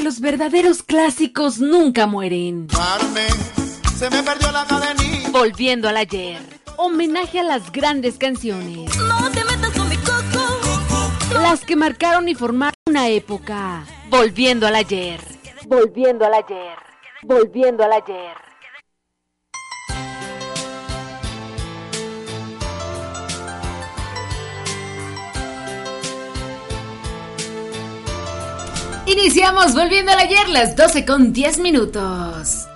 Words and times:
los 0.00 0.20
verdaderos 0.20 0.82
clásicos 0.82 1.58
nunca 1.58 2.06
mueren. 2.06 2.68
Volviendo 5.30 5.88
al 5.88 5.96
ayer. 5.96 6.38
Homenaje 6.76 7.40
a 7.40 7.42
las 7.42 7.72
grandes 7.72 8.18
canciones. 8.18 8.96
No 8.96 9.30
te 9.30 9.44
metas 9.44 9.72
con 9.76 9.88
mi 9.88 9.96
coco. 9.96 11.40
Las 11.42 11.64
que 11.64 11.76
marcaron 11.76 12.28
y 12.28 12.34
formaron 12.34 12.74
una 12.86 13.08
época. 13.08 13.84
Volviendo 14.08 14.66
al 14.66 14.76
ayer. 14.76 15.20
Volviendo 15.66 16.24
al 16.24 16.34
ayer. 16.34 16.76
Volviendo 17.22 17.84
al 17.84 17.92
ayer. 17.92 18.47
Iniciamos 29.08 29.74
volviendo 29.74 30.12
al 30.12 30.18
ayer 30.18 30.50
las 30.50 30.76
12 30.76 31.06
con 31.06 31.32
10 31.32 31.60
minutos. 31.60 32.67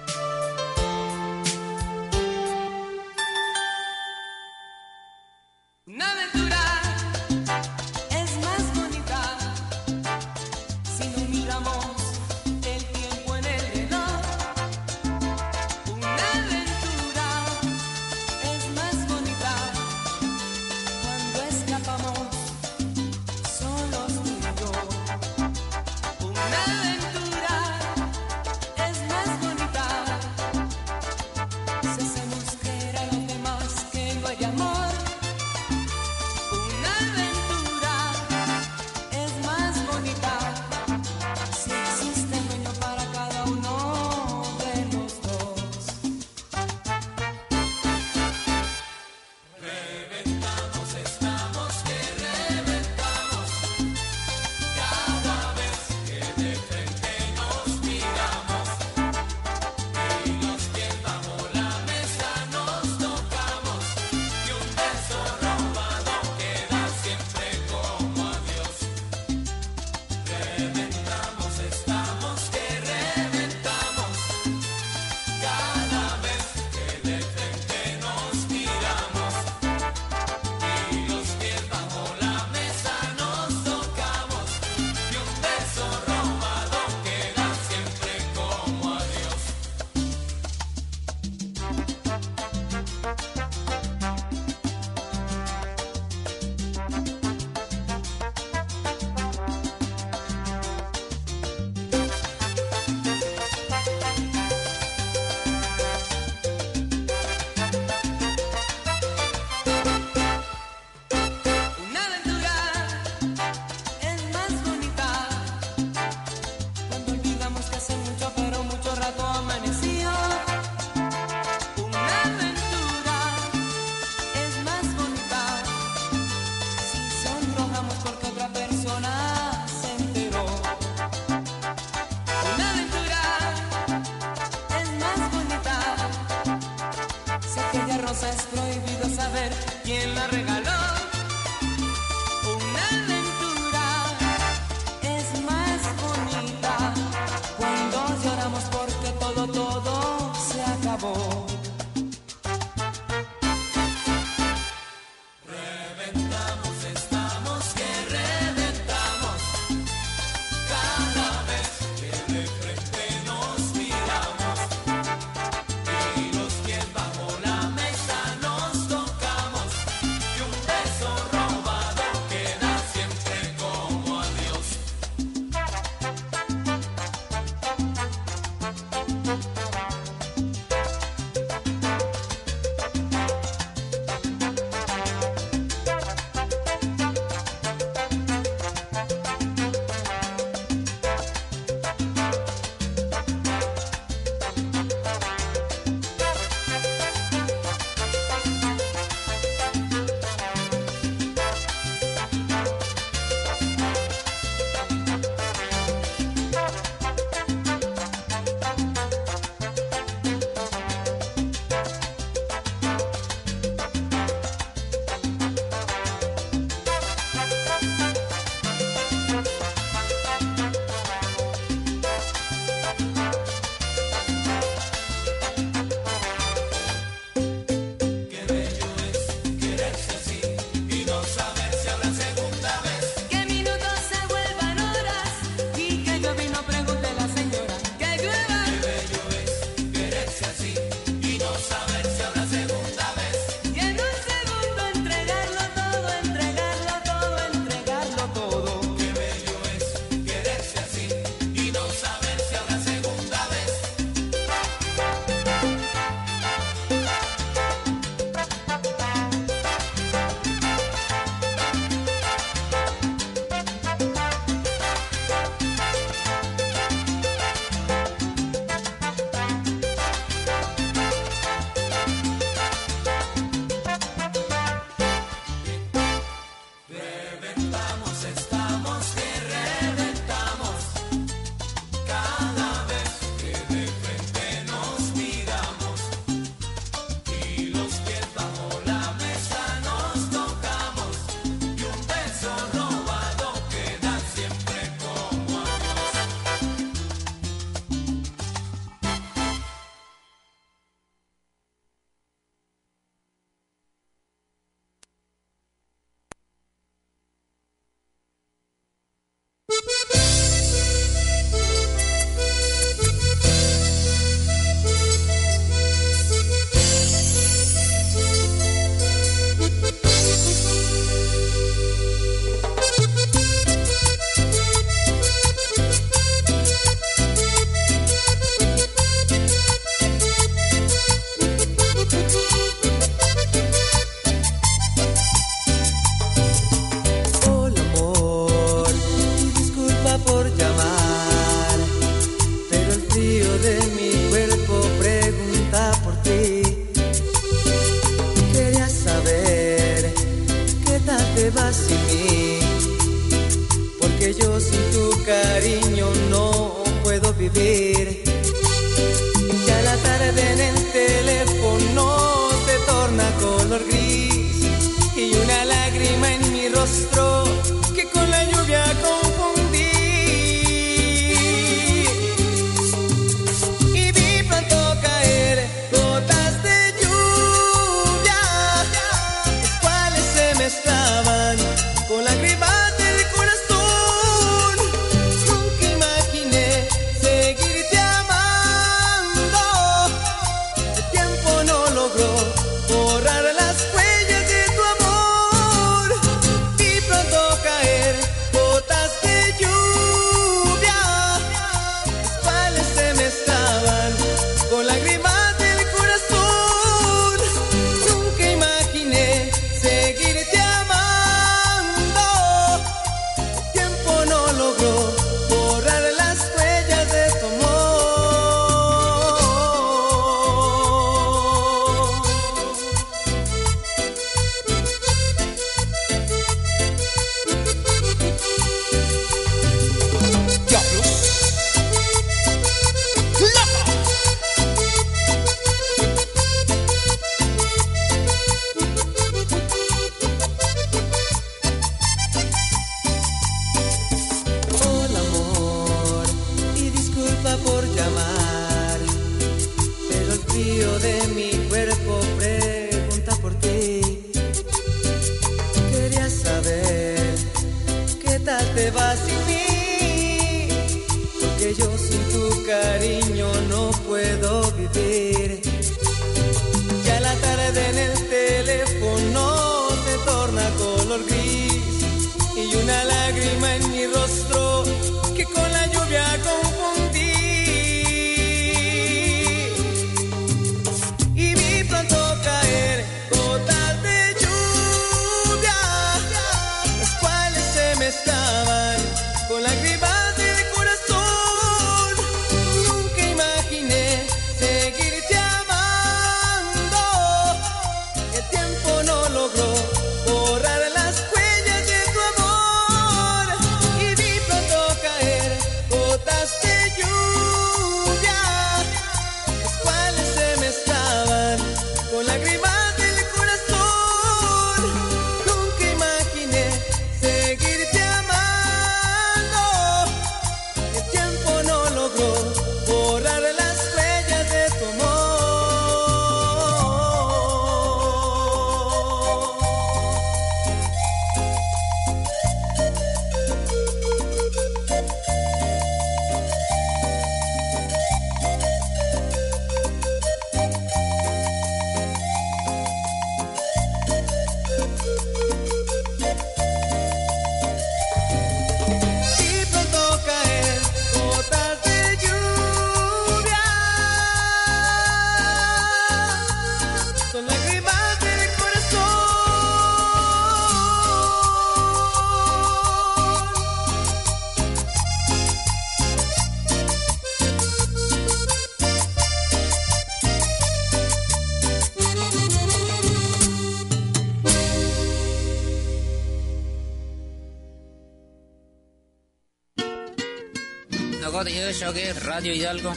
Radio 582.43 582.57
Hidalgo. 582.57 582.93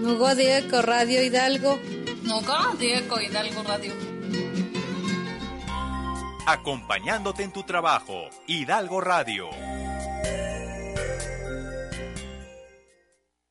Nugo 0.00 0.34
Dieco, 0.34 0.82
Radio 0.82 1.22
Hidalgo. 1.22 1.80
Nugo 2.22 2.74
Dieco, 2.78 3.18
Hidalgo 3.18 3.62
Radio. 3.62 3.94
Acompañándote 6.46 7.44
en 7.44 7.50
tu 7.50 7.62
trabajo, 7.62 8.28
Hidalgo 8.46 9.00
Radio. 9.00 9.48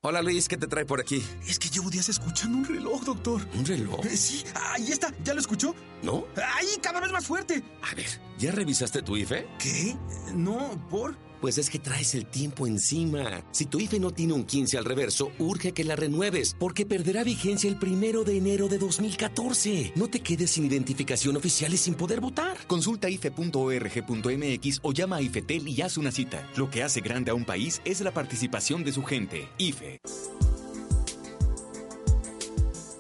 Hola 0.02 0.22
Luis, 0.22 0.48
¿qué 0.48 0.56
te 0.56 0.68
trae 0.68 0.86
por 0.86 1.02
aquí? 1.02 1.26
Es 1.48 1.58
que 1.58 1.70
llevo 1.70 1.90
días 1.90 2.10
escuchando 2.10 2.60
un 2.60 2.66
reloj, 2.66 3.02
doctor. 3.04 3.42
¿Un 3.56 3.66
reloj? 3.66 4.06
Eh, 4.06 4.16
sí, 4.16 4.44
ahí 4.54 4.92
está, 4.92 5.12
¿ya 5.24 5.34
lo 5.34 5.40
escuchó? 5.40 5.74
¿No? 6.04 6.26
¡Ahí, 6.58 6.78
cada 6.80 7.00
vez 7.00 7.12
más 7.12 7.26
fuerte! 7.26 7.64
A 7.82 7.96
ver, 7.96 8.06
¿ya 8.38 8.52
revisaste 8.52 9.02
tu 9.02 9.18
IFE? 9.18 9.48
¿Qué? 9.58 9.98
No, 10.32 10.80
¿por? 10.92 11.18
Pues 11.42 11.58
es 11.58 11.70
que 11.70 11.80
traes 11.80 12.16
el 12.16 12.26
tiempo 12.26 12.68
encima. 12.68 13.44
Si 13.52 13.66
tu 13.66 13.80
IFE 13.80 14.00
no 14.00 14.12
tiene 14.12 14.34
un 14.34 14.44
15 14.44 14.78
al 14.78 14.86
reverso, 14.86 15.32
urge 15.40 15.72
que 15.72 15.84
la 15.84 15.96
renueves, 15.96 16.56
porque 16.60 16.86
perderá 16.86 17.24
vigencia 17.24 17.70
el 17.70 17.78
primero 17.78 18.24
de 18.24 18.38
enero 18.38 18.68
de 18.68 18.78
2014. 18.78 19.94
No 19.96 20.08
te 20.10 20.20
quedes 20.20 20.52
sin 20.52 20.66
identificación 20.66 21.38
oficial 21.38 21.74
y 21.74 21.78
sin 21.78 21.96
poder 21.96 22.20
votar. 22.20 22.58
Consulta 22.68 23.10
ife.org.mx 23.10 24.80
o 24.82 24.92
llama 24.92 25.18
a 25.18 25.22
IFETEL 25.22 25.68
y 25.68 25.82
haz 25.82 25.98
una 25.98 26.12
cita. 26.12 26.48
Lo 26.56 26.70
que 26.70 26.84
hace 26.84 27.02
grande 27.02 27.32
a 27.32 27.36
un 27.36 27.46
país 27.46 27.82
es 27.86 28.02
la 28.02 28.12
participación 28.12 28.84
de 28.84 28.92
su 28.92 29.04
gente. 29.04 29.48
IFE. 29.58 30.02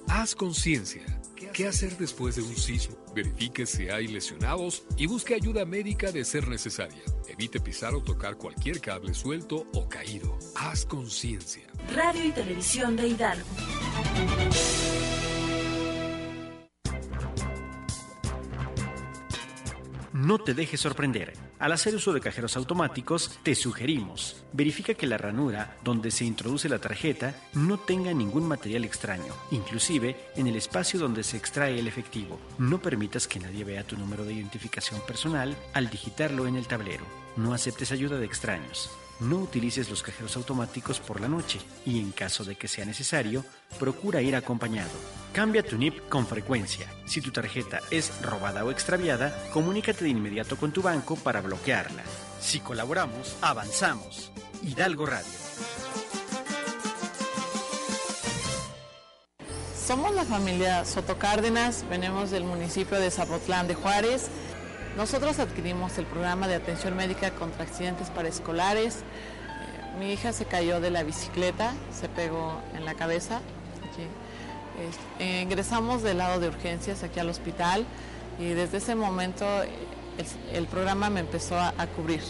Haz 0.07 0.33
conciencia. 0.35 1.18
¿Qué 1.53 1.67
hacer 1.67 1.97
después 1.97 2.35
de 2.35 2.41
un 2.43 2.55
sismo? 2.55 2.95
Verifique 3.13 3.65
si 3.65 3.89
hay 3.89 4.07
lesionados 4.07 4.83
y 4.97 5.07
busque 5.07 5.35
ayuda 5.35 5.65
médica 5.65 6.11
de 6.11 6.23
ser 6.23 6.47
necesaria. 6.47 7.01
Evite 7.27 7.59
pisar 7.59 7.93
o 7.95 8.01
tocar 8.01 8.37
cualquier 8.37 8.79
cable 8.79 9.13
suelto 9.13 9.65
o 9.73 9.89
caído. 9.89 10.37
Haz 10.55 10.85
conciencia. 10.85 11.63
Radio 11.93 12.25
y 12.25 12.31
Televisión 12.31 12.95
de 12.95 13.07
Hidalgo. 13.09 13.47
No 20.19 20.37
te 20.37 20.53
dejes 20.53 20.81
sorprender. 20.81 21.31
Al 21.59 21.71
hacer 21.71 21.95
uso 21.95 22.11
de 22.11 22.19
cajeros 22.19 22.57
automáticos, 22.57 23.39
te 23.41 23.55
sugerimos. 23.55 24.43
Verifica 24.51 24.93
que 24.93 25.07
la 25.07 25.17
ranura 25.17 25.77
donde 25.81 26.11
se 26.11 26.25
introduce 26.25 26.67
la 26.67 26.79
tarjeta 26.79 27.33
no 27.53 27.79
tenga 27.79 28.13
ningún 28.13 28.45
material 28.45 28.83
extraño, 28.83 29.33
inclusive 29.51 30.17
en 30.35 30.47
el 30.47 30.57
espacio 30.57 30.99
donde 30.99 31.23
se 31.23 31.37
extrae 31.37 31.79
el 31.79 31.87
efectivo. 31.87 32.37
No 32.57 32.81
permitas 32.81 33.29
que 33.29 33.39
nadie 33.39 33.63
vea 33.63 33.87
tu 33.87 33.97
número 33.97 34.25
de 34.25 34.33
identificación 34.33 34.99
personal 35.07 35.55
al 35.73 35.89
digitarlo 35.89 36.47
en 36.47 36.57
el 36.57 36.67
tablero. 36.67 37.05
No 37.37 37.53
aceptes 37.53 37.93
ayuda 37.93 38.19
de 38.19 38.25
extraños. 38.25 38.89
No 39.21 39.37
utilices 39.37 39.89
los 39.89 40.03
cajeros 40.03 40.35
automáticos 40.35 40.99
por 40.99 41.21
la 41.21 41.29
noche 41.29 41.59
y 41.85 41.99
en 41.99 42.11
caso 42.11 42.43
de 42.43 42.55
que 42.55 42.67
sea 42.67 42.83
necesario, 42.83 43.45
procura 43.77 44.21
ir 44.21 44.35
acompañado. 44.35 44.91
Cambia 45.33 45.61
tu 45.61 45.77
NIP 45.77 46.09
con 46.09 46.25
frecuencia. 46.25 46.87
Si 47.05 47.21
tu 47.21 47.31
tarjeta 47.31 47.79
es 47.91 48.21
robada 48.21 48.65
o 48.65 48.71
extraviada, 48.71 49.35
comunícate 49.53 50.03
de 50.03 50.09
inmediato 50.09 50.57
con 50.57 50.71
tu 50.71 50.81
banco 50.81 51.15
para 51.15 51.41
bloquearla. 51.41 52.03
Si 52.39 52.59
colaboramos, 52.59 53.37
avanzamos. 53.41 54.31
Hidalgo 54.63 55.05
Radio. 55.05 55.31
Somos 59.89 60.13
la 60.13 60.23
familia 60.23 60.85
Soto 60.85 61.17
Cárdenas, 61.17 61.83
venimos 61.89 62.29
del 62.29 62.43
municipio 62.43 62.99
de 62.99 63.09
Zapotlán 63.09 63.67
de 63.67 63.73
Juárez. 63.73 64.29
Nosotros 64.97 65.39
adquirimos 65.39 65.97
el 65.97 66.05
programa 66.05 66.47
de 66.47 66.55
atención 66.55 66.95
médica 66.95 67.31
contra 67.31 67.63
accidentes 67.63 68.09
para 68.11 68.27
escolares. 68.27 68.97
Eh, 68.97 69.99
mi 69.99 70.11
hija 70.11 70.31
se 70.31 70.45
cayó 70.45 70.79
de 70.79 70.91
la 70.91 71.01
bicicleta, 71.01 71.73
se 71.91 72.07
pegó 72.07 72.61
en 72.75 72.85
la 72.85 72.95
cabeza. 72.95 73.41
Aquí. 73.91 74.07
Eh, 75.19 75.41
ingresamos 75.41 76.03
del 76.03 76.19
lado 76.19 76.39
de 76.39 76.47
urgencias 76.47 77.03
aquí 77.03 77.19
al 77.19 77.29
hospital 77.29 77.85
y 78.39 78.49
desde 78.49 78.77
ese 78.77 78.95
momento 78.95 79.45
eh, 79.63 79.69
el, 80.17 80.57
el 80.57 80.67
programa 80.67 81.09
me 81.09 81.19
empezó 81.19 81.57
a, 81.57 81.73
a, 81.77 81.87
cubrir, 81.87 82.21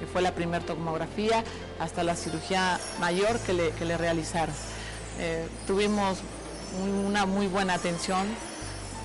que 0.00 0.06
fue 0.06 0.22
la 0.22 0.32
primera 0.32 0.64
tomografía 0.64 1.44
hasta 1.78 2.02
la 2.02 2.16
cirugía 2.16 2.80
mayor 2.98 3.38
que 3.40 3.52
le, 3.52 3.70
que 3.72 3.84
le 3.84 3.98
realizaron. 3.98 4.54
Eh, 5.18 5.46
tuvimos 5.66 6.18
una 7.04 7.26
muy 7.26 7.46
buena 7.46 7.74
atención 7.74 8.26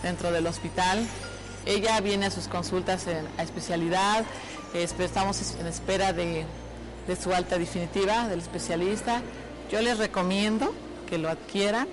dentro 0.03 0.31
del 0.31 0.47
hospital. 0.47 1.05
Ella 1.65 1.99
viene 1.99 2.27
a 2.27 2.31
sus 2.31 2.47
consultas 2.47 3.07
en, 3.07 3.27
a 3.37 3.43
especialidad, 3.43 4.23
eh, 4.73 4.87
estamos 4.99 5.55
en 5.59 5.67
espera 5.67 6.13
de, 6.13 6.45
de 7.07 7.15
su 7.17 7.33
alta 7.33 7.57
definitiva 7.57 8.29
del 8.29 8.39
especialista. 8.39 9.21
Yo 9.69 9.81
les 9.81 9.97
recomiendo 9.97 10.73
que 11.07 11.17
lo 11.17 11.29
adquieran 11.29 11.87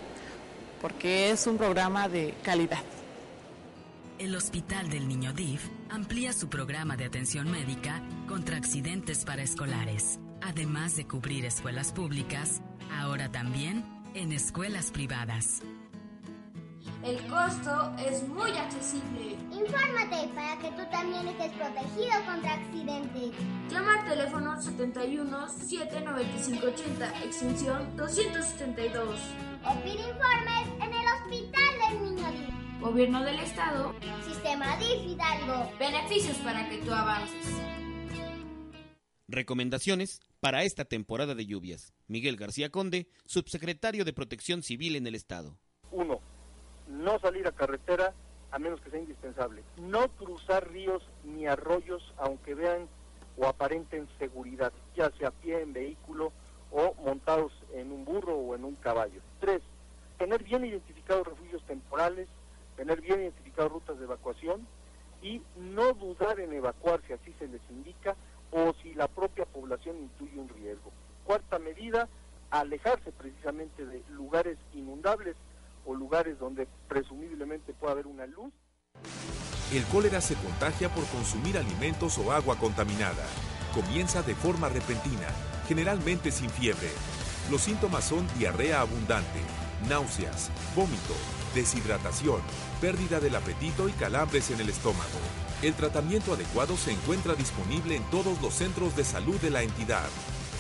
porque 0.83 1.30
es 1.30 1.47
un 1.47 1.56
programa 1.56 2.11
de 2.11 2.35
calidad. 2.42 2.83
El 4.18 4.37
Hospital 4.37 4.90
del 4.90 5.09
Niño 5.09 5.33
DIF 5.33 5.66
amplía 5.88 6.35
su 6.35 6.50
programa 6.50 6.97
de 6.97 7.06
atención 7.06 7.50
médica 7.50 8.02
contra 8.28 8.59
accidentes 8.59 9.25
para 9.25 9.42
escolares, 9.42 10.21
además 10.42 10.97
de 10.97 11.06
cubrir 11.06 11.47
escuelas 11.47 11.92
públicas, 11.92 12.61
ahora 12.92 13.33
también 13.33 13.85
en 14.14 14.33
escuelas 14.33 14.90
privadas. 14.90 15.62
El 17.04 17.18
costo 17.26 17.94
es 17.99 18.26
muy 18.28 18.50
accesible. 18.52 19.37
Infórmate 19.52 20.26
para 20.34 20.58
que 20.58 20.70
tú 20.70 20.90
también 20.90 21.28
estés 21.28 21.52
protegido 21.52 22.25
contra 22.25 22.54
accidentes. 22.54 23.30
Llama 23.68 24.00
al 24.00 24.08
teléfono 24.08 24.62
71 24.62 25.49
795 25.50 26.66
80 26.66 27.25
extensión 27.25 27.96
272. 27.99 29.20
O 29.66 29.75
pide 29.82 30.08
informes 30.08 30.66
en 30.80 30.92
el 30.94 31.06
Hospital 31.12 31.75
del 31.90 32.02
Niño 32.04 32.32
DIF. 32.32 32.80
Gobierno 32.80 33.23
del 33.23 33.38
Estado. 33.40 33.94
Sistema 34.26 34.75
DIF 34.78 35.06
Hidalgo. 35.06 35.70
Beneficios 35.78 36.38
para 36.38 36.70
que 36.70 36.78
tú 36.78 36.90
avances. 36.90 37.54
Recomendaciones 39.28 40.23
para 40.40 40.62
esta 40.62 40.87
temporada 40.87 41.34
de 41.34 41.44
lluvias. 41.44 41.92
Miguel 42.06 42.37
García 42.37 42.70
Conde, 42.70 43.08
subsecretario 43.26 44.06
de 44.06 44.14
Protección 44.14 44.62
Civil 44.62 44.96
en 44.96 45.06
el 45.06 45.14
Estado. 45.14 45.58
1. 45.90 46.33
No 47.00 47.18
salir 47.18 47.46
a 47.46 47.52
carretera 47.52 48.14
a 48.50 48.58
menos 48.58 48.80
que 48.80 48.90
sea 48.90 49.00
indispensable. 49.00 49.64
No 49.76 50.08
cruzar 50.10 50.70
ríos 50.70 51.02
ni 51.24 51.46
arroyos 51.46 52.14
aunque 52.18 52.54
vean 52.54 52.88
o 53.36 53.46
aparenten 53.46 54.08
seguridad, 54.18 54.72
ya 54.94 55.10
sea 55.18 55.28
a 55.28 55.32
pie, 55.32 55.60
en 55.60 55.72
vehículo 55.72 56.32
o 56.70 56.94
montados 57.02 57.52
en 57.72 57.90
un 57.90 58.04
burro 58.04 58.36
o 58.36 58.54
en 58.54 58.64
un 58.64 58.76
caballo. 58.76 59.20
3. 59.40 59.60
Tener 60.18 60.44
bien 60.44 60.64
identificados 60.64 61.26
refugios 61.26 61.64
temporales, 61.64 62.28
tener 62.76 63.00
bien 63.00 63.20
identificadas 63.20 63.72
rutas 63.72 63.98
de 63.98 64.04
evacuación 64.04 64.66
y 65.20 65.42
no 65.56 65.92
dudar 65.94 66.38
en 66.38 66.52
evacuar 66.52 67.00
si 67.06 67.12
así 67.12 67.34
se 67.38 67.48
les 67.48 67.62
indica 67.70 68.14
o 68.52 68.72
si 68.82 68.94
la 68.94 69.08
propia 69.08 69.46
población 69.46 69.96
intuye 69.96 70.38
un 70.38 70.48
riesgo. 70.48 70.92
Cuarta 71.24 71.58
medida, 71.58 72.08
alejarse 72.50 73.10
precisamente 73.10 73.84
de 73.84 74.02
lugares 74.10 74.58
inundables 74.72 75.34
o 75.84 75.94
lugares 75.94 76.38
donde 76.38 76.66
presumiblemente 76.88 77.72
pueda 77.72 77.92
haber 77.92 78.06
una 78.06 78.26
luz. 78.26 78.52
El 79.72 79.84
cólera 79.84 80.20
se 80.20 80.34
contagia 80.36 80.88
por 80.88 81.04
consumir 81.06 81.58
alimentos 81.58 82.18
o 82.18 82.32
agua 82.32 82.56
contaminada. 82.56 83.24
Comienza 83.74 84.22
de 84.22 84.34
forma 84.34 84.68
repentina, 84.68 85.26
generalmente 85.66 86.30
sin 86.30 86.50
fiebre. 86.50 86.90
Los 87.50 87.62
síntomas 87.62 88.04
son 88.04 88.26
diarrea 88.38 88.80
abundante, 88.80 89.40
náuseas, 89.88 90.50
vómito, 90.76 91.14
deshidratación, 91.54 92.40
pérdida 92.80 93.20
del 93.20 93.34
apetito 93.36 93.88
y 93.88 93.92
calambres 93.92 94.50
en 94.50 94.60
el 94.60 94.68
estómago. 94.68 95.18
El 95.62 95.74
tratamiento 95.74 96.34
adecuado 96.34 96.76
se 96.76 96.92
encuentra 96.92 97.34
disponible 97.34 97.96
en 97.96 98.04
todos 98.10 98.40
los 98.42 98.54
centros 98.54 98.96
de 98.96 99.04
salud 99.04 99.40
de 99.40 99.50
la 99.50 99.62
entidad. 99.62 100.08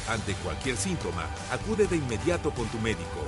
Ante 0.08 0.34
cualquier 0.34 0.76
síntoma, 0.76 1.26
acude 1.50 1.86
de 1.86 1.96
inmediato 1.96 2.50
con 2.50 2.66
tu 2.68 2.78
médico. 2.78 3.20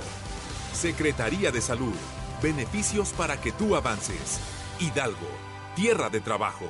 Secretaría 0.73 1.51
de 1.51 1.61
Salud. 1.61 1.93
Beneficios 2.41 3.13
para 3.13 3.39
que 3.39 3.51
tú 3.51 3.75
avances. 3.75 4.39
Hidalgo. 4.79 5.27
Tierra 5.75 6.09
de 6.09 6.19
trabajo. 6.19 6.67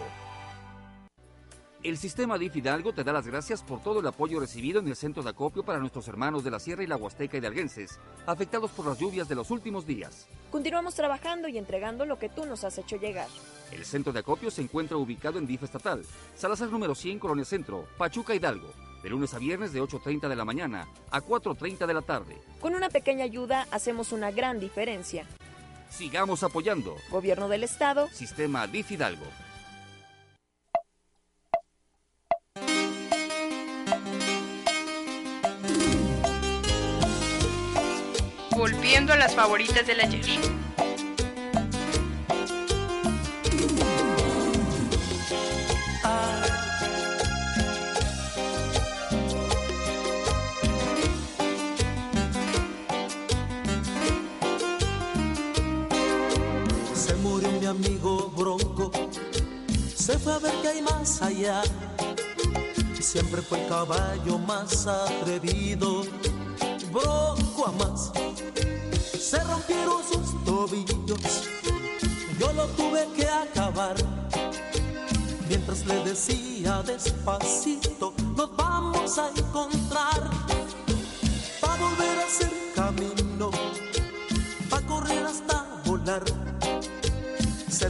El 1.84 1.98
sistema 1.98 2.38
DIF 2.38 2.56
Hidalgo 2.56 2.92
te 2.92 3.04
da 3.04 3.14
las 3.14 3.28
gracias 3.28 3.62
por 3.62 3.82
todo 3.82 4.00
el 4.00 4.08
apoyo 4.08 4.40
recibido 4.40 4.80
en 4.80 4.88
el 4.88 4.96
centro 4.96 5.24
de 5.24 5.30
acopio 5.30 5.64
para 5.64 5.80
nuestros 5.80 6.08
hermanos 6.08 6.44
de 6.44 6.52
la 6.52 6.60
Sierra 6.60 6.84
y 6.84 6.88
la 6.88 6.98
Huasteca 6.98 7.38
hidalguenses, 7.38 8.00
afectados 8.26 8.72
por 8.72 8.88
las 8.88 8.98
lluvias 8.98 9.30
de 9.30 9.36
los 9.36 9.52
últimos 9.52 9.86
días. 9.86 10.28
Continuamos 10.52 10.96
trabajando 10.96 11.48
y 11.48 11.58
entregando 11.58 12.06
lo 12.06 12.18
que 12.18 12.30
tú 12.30 12.46
nos 12.46 12.64
has 12.64 12.78
hecho 12.78 12.98
llegar. 12.98 13.28
El 13.72 13.86
centro 13.86 14.12
de 14.12 14.20
acopio 14.20 14.50
se 14.50 14.64
encuentra 14.64 14.98
ubicado 14.98 15.38
en 15.38 15.46
DIF 15.46 15.64
estatal, 15.64 16.04
Salazar 16.36 16.70
número 16.70 16.96
100, 16.96 17.20
Colonia 17.20 17.46
Centro, 17.46 17.86
Pachuca 17.98 18.34
Hidalgo, 18.34 18.74
de 19.04 19.10
lunes 19.10 19.34
a 19.34 19.40
viernes 19.40 19.74
de 19.74 19.82
8.30 19.82 20.28
de 20.28 20.36
la 20.36 20.46
mañana 20.46 20.88
a 21.12 21.22
4.30 21.22 21.86
de 21.86 21.94
la 21.94 22.02
tarde. 22.02 22.38
Con 22.60 22.76
una 22.76 22.90
pequeña 22.90 23.24
ayuda 23.24 23.68
hacemos 23.72 24.12
una 24.12 24.32
gran 24.32 24.60
diferencia. 24.60 25.26
Sigamos 25.90 26.44
apoyando. 26.44 26.96
Gobierno 27.10 27.48
del 27.50 27.64
Estado. 27.64 28.08
Sistema 28.12 28.68
DIF 28.68 28.92
Hidalgo. 28.92 29.26
Volviendo 38.56 39.14
a 39.14 39.18
las 39.18 39.36
favoritas 39.36 39.86
del 39.86 40.02
ayer. 40.02 40.40
Amigo 57.78 58.32
Bronco, 58.36 58.92
se 59.96 60.18
fue 60.18 60.34
a 60.34 60.40
ver 60.40 60.54
qué 60.62 60.68
hay 60.70 60.82
más 60.82 61.22
allá. 61.22 61.62
Siempre 63.00 63.42
fue 63.42 63.62
el 63.62 63.68
caballo 63.68 64.40
más 64.40 64.88
atrevido, 64.88 66.04
Bronco 66.92 67.68
a 67.68 67.72
más. 67.74 68.12
Se 69.20 69.40
rompieron 69.44 70.02
sus 70.04 70.44
tobillos, 70.44 71.44
yo 72.40 72.52
lo 72.54 72.66
tuve 72.70 73.08
que 73.16 73.28
acabar. 73.28 73.96
Mientras 75.48 75.86
le 75.86 76.04
decía 76.04 76.82
despacito, 76.82 78.14
nos 78.36 78.56
vamos 78.56 79.18
a 79.20 79.30
encontrar. 79.30 80.27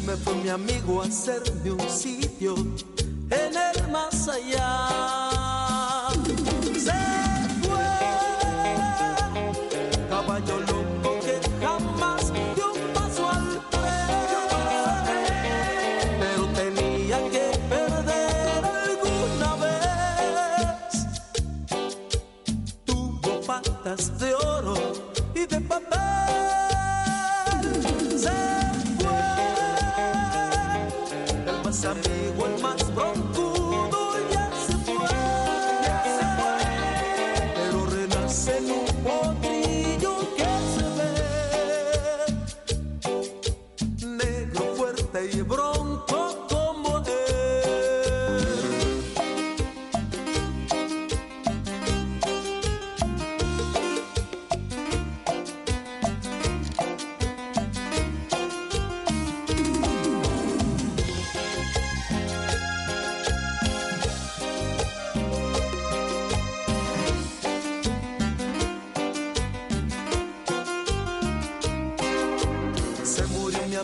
Me 0.07 0.15
fue 0.15 0.35
mi 0.35 0.47
amigo 0.47 1.01
a 1.01 1.05
hacerme 1.05 1.71
un 1.71 1.89
sitio 1.89 2.55
en 3.29 3.51
el 3.53 3.91
más 3.91 4.29
allá. 4.29 5.36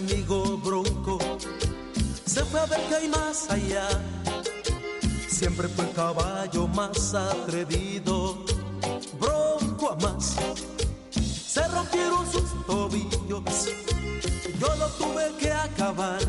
amigo 0.03 0.57
bronco 0.57 1.17
se 2.25 2.43
fue 2.43 2.59
a 2.59 2.65
ver 2.65 2.81
que 2.87 2.95
hay 2.95 3.07
más 3.07 3.49
allá. 3.49 3.87
Siempre 5.27 5.67
fue 5.67 5.85
el 5.85 5.91
caballo 5.93 6.67
más 6.67 7.13
atrevido, 7.13 8.43
bronco 9.19 9.91
a 9.91 9.95
más. 9.95 10.35
Se 11.47 11.67
rompieron 11.67 12.29
sus 12.31 12.65
tobillos, 12.65 13.69
yo 14.59 14.75
lo 14.75 14.87
tuve 14.97 15.31
que 15.39 15.51
acabar. 15.51 16.19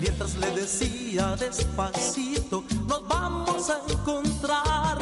Mientras 0.00 0.36
le 0.36 0.50
decía 0.50 1.36
despacito, 1.36 2.64
nos 2.88 3.06
vamos 3.06 3.70
a 3.70 3.80
encontrar. 3.88 4.98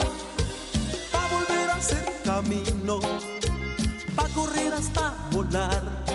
Pa' 1.12 1.29
volver 1.31 1.71
a 1.71 1.75
hacer 1.77 2.05
camino, 2.25 3.01
pa' 4.16 4.29
correr 4.35 4.75
hasta 4.75 5.14
volar 5.31 6.12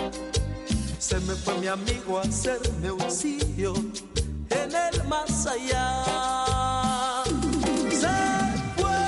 me 1.20 1.34
fue 1.34 1.54
mi 1.58 1.66
amigo 1.66 2.18
a 2.18 2.22
hacerme 2.22 2.92
un 2.92 3.10
sitio 3.10 3.74
en 4.50 4.70
el 4.74 5.04
más 5.04 5.46
allá. 5.46 6.04
Se 7.90 8.08
fue, 8.76 8.98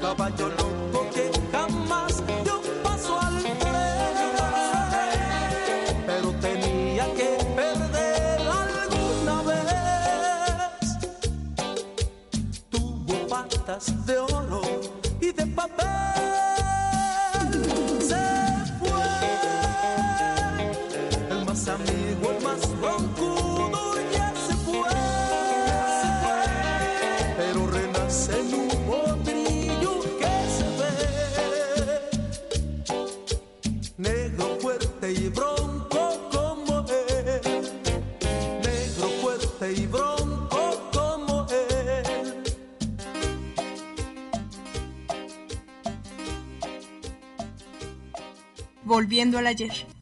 caballo 0.00 0.63
volviendo 48.94 49.38
al 49.38 49.48
ayer. 49.48 49.93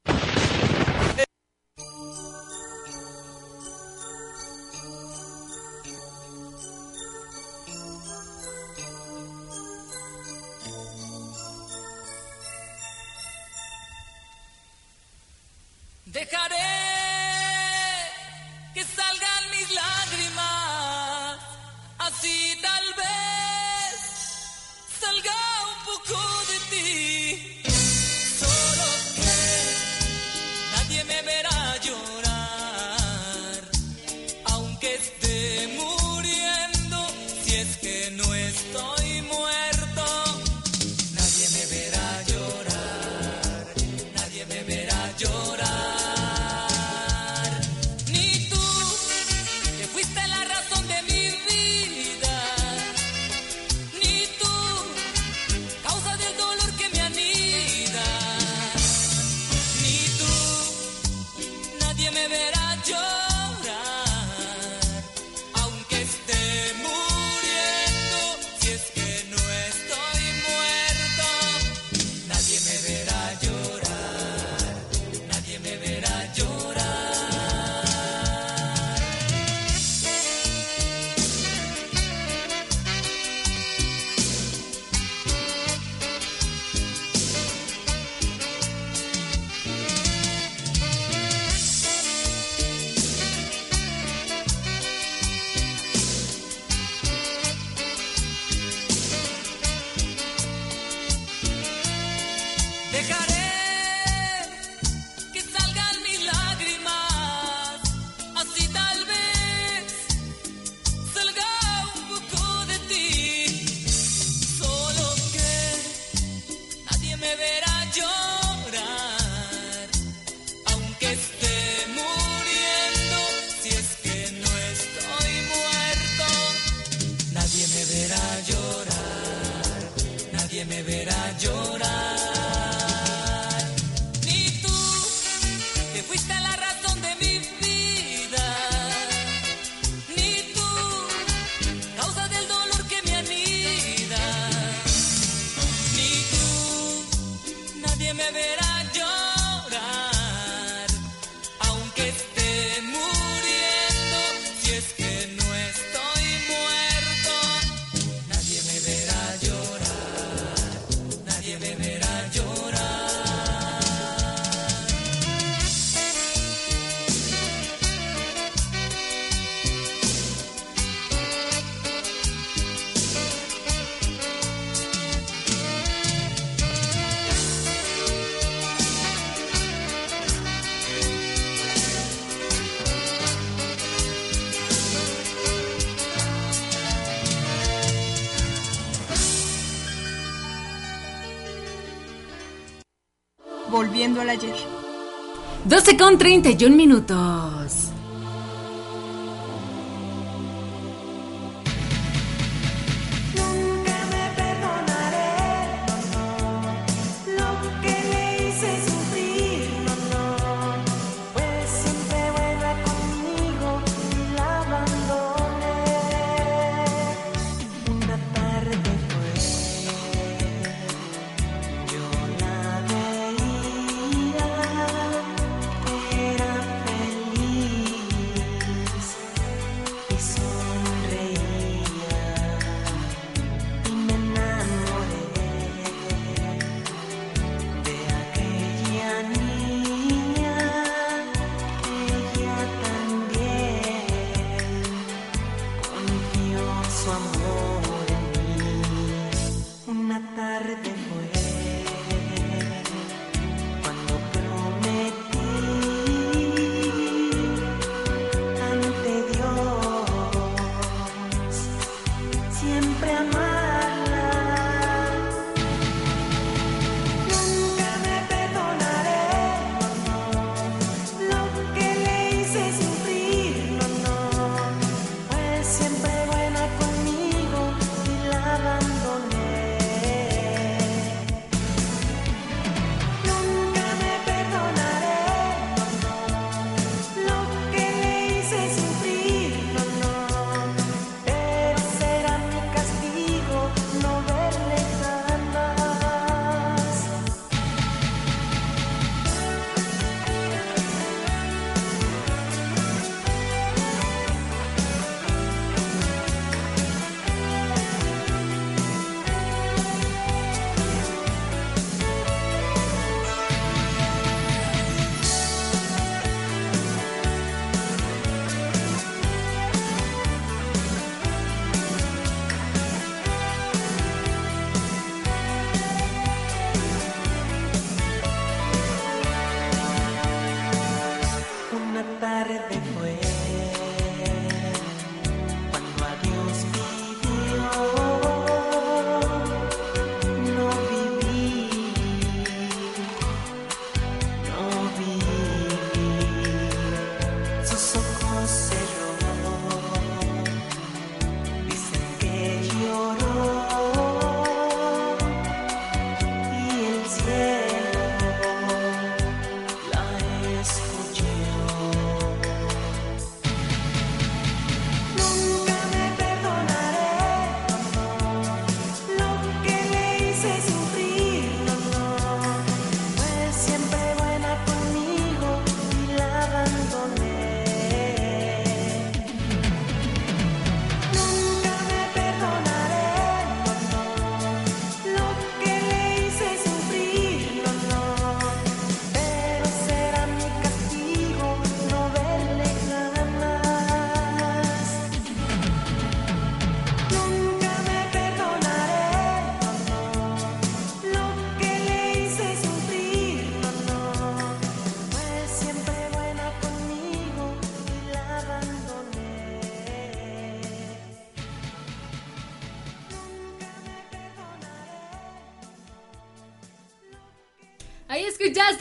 12 195.84 195.96
con 195.96 196.16
31 196.16 196.76
minutos. 196.76 197.31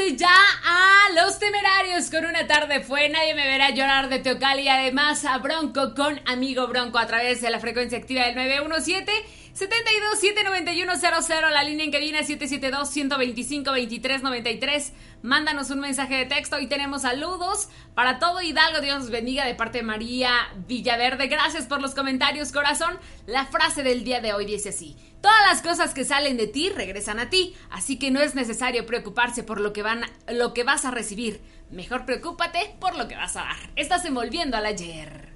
Escuchaste 0.02 0.16
ya 0.18 0.30
a 0.66 1.14
Los 1.14 1.40
Temerarios. 1.40 2.10
Con 2.10 2.26
una 2.26 2.48
tarde 2.48 2.82
fue 2.82 3.10
Nadie 3.10 3.36
me 3.36 3.46
verá 3.46 3.70
llorar 3.72 4.10
de 4.10 4.20
Teocal 4.20 4.60
y 4.60 4.68
además 4.68 5.26
a 5.26 5.38
Bronco 5.38 5.94
con 5.96 6.20
Amigo 6.26 6.68
Bronco 6.68 6.98
a 6.98 7.08
través 7.08 7.42
de 7.42 7.50
la 7.50 7.60
frecuencia 7.60 7.98
activa 7.98 8.26
del 8.26 8.36
917 8.36 9.12
72 9.54 10.20
791 10.20 11.22
00 11.22 11.50
la 11.50 11.64
línea 11.64 11.86
en 11.86 11.92
cabina 11.92 12.24
772 12.24 12.90
125 12.90 13.72
23 13.72 14.24
93 14.24 14.94
Mándanos 15.24 15.70
un 15.70 15.80
mensaje 15.80 16.16
de 16.16 16.26
texto. 16.26 16.56
Hoy 16.56 16.66
tenemos 16.66 17.04
saludos 17.04 17.70
para 17.94 18.18
todo 18.18 18.42
Hidalgo. 18.42 18.82
Dios 18.82 19.02
nos 19.02 19.10
bendiga 19.12 19.46
de 19.46 19.54
parte 19.54 19.80
de 19.80 19.84
María 19.84 20.32
Villaverde. 20.68 21.28
Gracias 21.28 21.68
por 21.68 21.80
los 21.80 21.94
comentarios, 21.94 22.52
corazón. 22.52 22.98
La 23.28 23.46
frase 23.46 23.84
del 23.84 24.04
día 24.04 24.20
de 24.20 24.34
hoy 24.34 24.46
dice 24.46 24.70
así. 24.70 24.98
Todas 25.22 25.42
las 25.48 25.62
cosas 25.62 25.94
que 25.94 26.06
salen 26.06 26.38
de 26.38 26.48
ti 26.48 26.70
regresan 26.70 27.20
a 27.20 27.30
ti, 27.30 27.56
así 27.70 28.00
que 28.00 28.10
no 28.10 28.20
es 28.20 28.34
necesario 28.34 28.88
preocuparse 28.88 29.44
por 29.44 29.62
lo 29.62 29.74
que, 29.74 29.84
van, 29.84 30.02
lo 30.28 30.56
que 30.56 30.64
vas 30.64 30.86
a 30.86 30.92
recibir. 30.92 31.42
Mejor 31.70 32.06
preocúpate 32.06 32.76
por 32.80 32.98
lo 32.98 33.08
que 33.08 33.16
vas 33.16 33.36
a 33.36 33.44
dar. 33.44 33.58
Estás 33.76 34.04
envolviendo 34.06 34.58
al 34.58 34.66
ayer. 34.66 35.30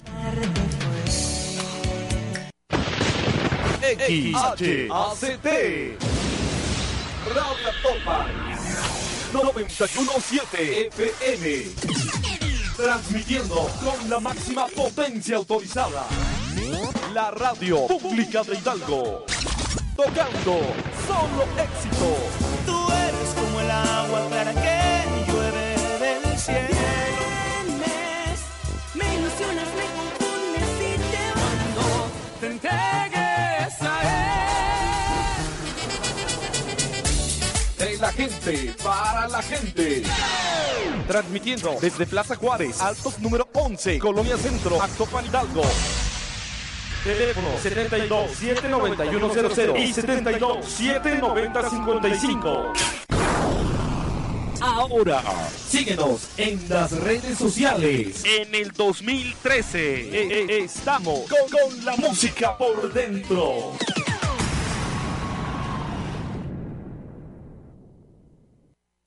XHACT 3.86 4.62
Radio 7.36 7.70
Topa 7.84 8.26
917 9.32 10.88
FM 10.88 11.46
Transmitiendo 12.76 13.70
con 13.84 14.10
la 14.10 14.20
máxima 14.20 14.66
potencia 14.68 15.38
autorizada. 15.38 16.04
La 17.14 17.30
radio 17.32 17.86
pública 17.88 18.44
de 18.44 18.58
Hidalgo. 18.58 19.24
Tocando 19.96 20.60
solo 21.08 21.46
éxito. 21.58 22.18
Tú 22.66 22.92
eres 22.92 23.30
como 23.36 23.62
el 23.62 23.72
agua 23.72 24.28
clara 24.30 24.54
que 24.54 25.32
llueve 25.32 25.76
del 26.00 26.38
cielo. 26.38 26.76
Me 28.96 29.16
ilusionas, 29.16 29.68
me 29.78 29.86
confundes 29.96 30.70
y 30.82 30.98
te 31.12 31.24
mando. 31.40 31.86
Te 32.42 33.05
gente, 38.16 38.74
para 38.84 39.28
la 39.28 39.42
gente. 39.42 40.04
Transmitiendo 41.08 41.76
desde 41.82 42.06
Plaza 42.06 42.36
Juárez, 42.36 42.82
Altos 42.82 43.20
número 43.20 43.48
11, 43.54 44.00
Colonia 44.00 44.38
Centro, 44.38 44.82
Actopan 44.82 45.26
Hidalgo. 45.26 45.64
Teléfono 47.04 47.48
72 47.62 48.32
791 48.32 49.34
00 49.34 49.78
y 49.78 49.94
72 49.94 50.66
790 50.66 51.70
55. 51.70 52.74
Ahora, 54.62 55.22
síguenos 55.68 56.30
en 56.38 56.68
las 56.70 56.92
redes 56.94 57.38
sociales. 57.38 58.24
En 58.26 58.56
el 58.56 58.72
2013 58.72 59.80
eh, 59.80 60.10
eh, 60.12 60.60
estamos 60.64 61.30
con, 61.30 61.50
con 61.50 61.86
la 61.86 61.96
música 61.98 62.58
por 62.58 62.92
dentro. 62.92 63.74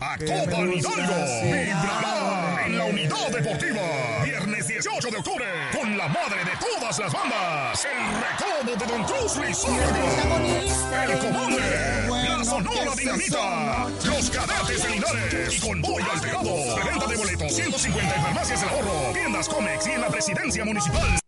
Acopan 0.01 0.73
Hidalgo 0.73 1.43
vibrará 1.43 2.67
en 2.67 2.79
la 2.79 2.85
unidad 2.85 3.31
deportiva. 3.33 3.83
Viernes 4.25 4.69
18 4.69 5.11
de 5.11 5.17
octubre 5.17 5.45
con 5.73 5.99
la 5.99 6.07
madre 6.07 6.45
de 6.45 6.53
todas 6.57 6.99
las 7.01 7.13
bandas. 7.13 7.85
El 7.85 8.07
recodo 8.23 8.77
de 8.77 8.93
Don 8.93 9.05
Cruz 9.05 9.37
Lizárraga. 9.39 11.05
El 11.05 11.19
comune. 11.19 12.39
La 12.39 12.45
Sonora 12.45 12.95
Dinamita. 12.97 13.89
Los 14.05 14.31
cadetes 14.31 14.83
de 14.85 14.89
Linares. 14.89 15.55
Y 15.57 15.61
Convoy 15.67 16.05
Alterado. 16.13 16.77
Venta 16.85 17.07
de 17.09 17.17
boletos 17.17 17.53
150 17.53 18.15
en 18.15 18.23
farmacias 18.23 18.61
del 18.61 18.71
ahorro. 18.71 19.13
Tiendas 19.13 19.49
Comex 19.49 19.87
y 19.89 19.91
en 19.91 20.01
la 20.01 20.09
presidencia 20.09 20.65
municipal. 20.65 21.28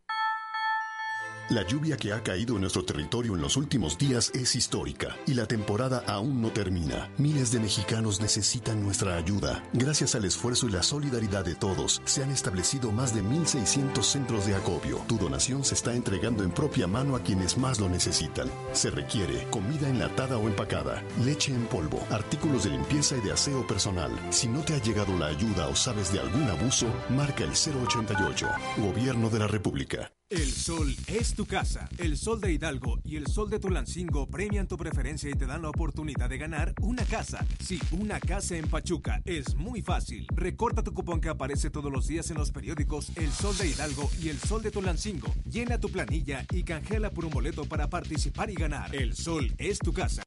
La 1.50 1.66
lluvia 1.66 1.96
que 1.96 2.12
ha 2.12 2.22
caído 2.22 2.54
en 2.54 2.60
nuestro 2.60 2.84
territorio 2.84 3.34
en 3.34 3.42
los 3.42 3.56
últimos 3.56 3.98
días 3.98 4.30
es 4.34 4.54
histórica 4.54 5.16
y 5.26 5.34
la 5.34 5.46
temporada 5.46 6.04
aún 6.06 6.40
no 6.40 6.52
termina. 6.52 7.10
Miles 7.18 7.50
de 7.50 7.58
mexicanos 7.58 8.20
necesitan 8.20 8.80
nuestra 8.80 9.16
ayuda. 9.16 9.64
Gracias 9.72 10.14
al 10.14 10.24
esfuerzo 10.24 10.68
y 10.68 10.70
la 10.70 10.84
solidaridad 10.84 11.44
de 11.44 11.56
todos, 11.56 12.02
se 12.04 12.22
han 12.22 12.30
establecido 12.30 12.92
más 12.92 13.16
de 13.16 13.24
1.600 13.24 14.00
centros 14.00 14.46
de 14.46 14.54
acopio. 14.54 14.98
Tu 15.08 15.18
donación 15.18 15.64
se 15.64 15.74
está 15.74 15.92
entregando 15.92 16.44
en 16.44 16.52
propia 16.52 16.86
mano 16.86 17.16
a 17.16 17.20
quienes 17.24 17.58
más 17.58 17.80
lo 17.80 17.88
necesitan. 17.88 18.48
Se 18.72 18.92
requiere 18.92 19.48
comida 19.50 19.88
enlatada 19.88 20.38
o 20.38 20.46
empacada, 20.46 21.02
leche 21.24 21.52
en 21.52 21.66
polvo, 21.66 22.06
artículos 22.10 22.62
de 22.62 22.70
limpieza 22.70 23.16
y 23.16 23.22
de 23.22 23.32
aseo 23.32 23.66
personal. 23.66 24.12
Si 24.30 24.46
no 24.46 24.60
te 24.60 24.74
ha 24.74 24.78
llegado 24.80 25.18
la 25.18 25.26
ayuda 25.26 25.66
o 25.66 25.74
sabes 25.74 26.12
de 26.12 26.20
algún 26.20 26.44
abuso, 26.44 26.86
marca 27.08 27.42
el 27.42 27.50
088. 27.50 28.46
Gobierno 28.76 29.28
de 29.30 29.38
la 29.40 29.48
República. 29.48 30.12
El 30.30 30.52
sol 30.52 30.94
es 31.08 31.34
tu 31.34 31.44
casa. 31.44 31.88
El 31.98 32.16
sol 32.16 32.40
de 32.40 32.52
Hidalgo 32.52 33.00
y 33.02 33.16
el 33.16 33.26
sol 33.26 33.50
de 33.50 33.58
Tulancingo 33.58 34.28
premian 34.28 34.68
tu 34.68 34.76
preferencia 34.76 35.28
y 35.28 35.32
te 35.34 35.44
dan 35.44 35.62
la 35.62 35.70
oportunidad 35.70 36.28
de 36.28 36.38
ganar 36.38 36.72
una 36.82 37.04
casa. 37.04 37.44
Sí, 37.58 37.80
una 37.90 38.20
casa 38.20 38.56
en 38.56 38.68
Pachuca. 38.68 39.20
Es 39.24 39.56
muy 39.56 39.82
fácil. 39.82 40.28
Recorta 40.32 40.84
tu 40.84 40.94
cupón 40.94 41.20
que 41.20 41.30
aparece 41.30 41.68
todos 41.68 41.90
los 41.90 42.06
días 42.06 42.30
en 42.30 42.38
los 42.38 42.52
periódicos 42.52 43.10
El 43.16 43.32
Sol 43.32 43.58
de 43.58 43.70
Hidalgo 43.70 44.08
y 44.22 44.28
El 44.28 44.38
Sol 44.38 44.62
de 44.62 44.70
Tulancingo. 44.70 45.34
Llena 45.46 45.80
tu 45.80 45.90
planilla 45.90 46.46
y 46.52 46.62
canjela 46.62 47.10
por 47.10 47.24
un 47.24 47.32
boleto 47.32 47.64
para 47.64 47.90
participar 47.90 48.50
y 48.50 48.54
ganar. 48.54 48.94
El 48.94 49.16
sol 49.16 49.52
es 49.58 49.80
tu 49.80 49.92
casa. 49.92 50.22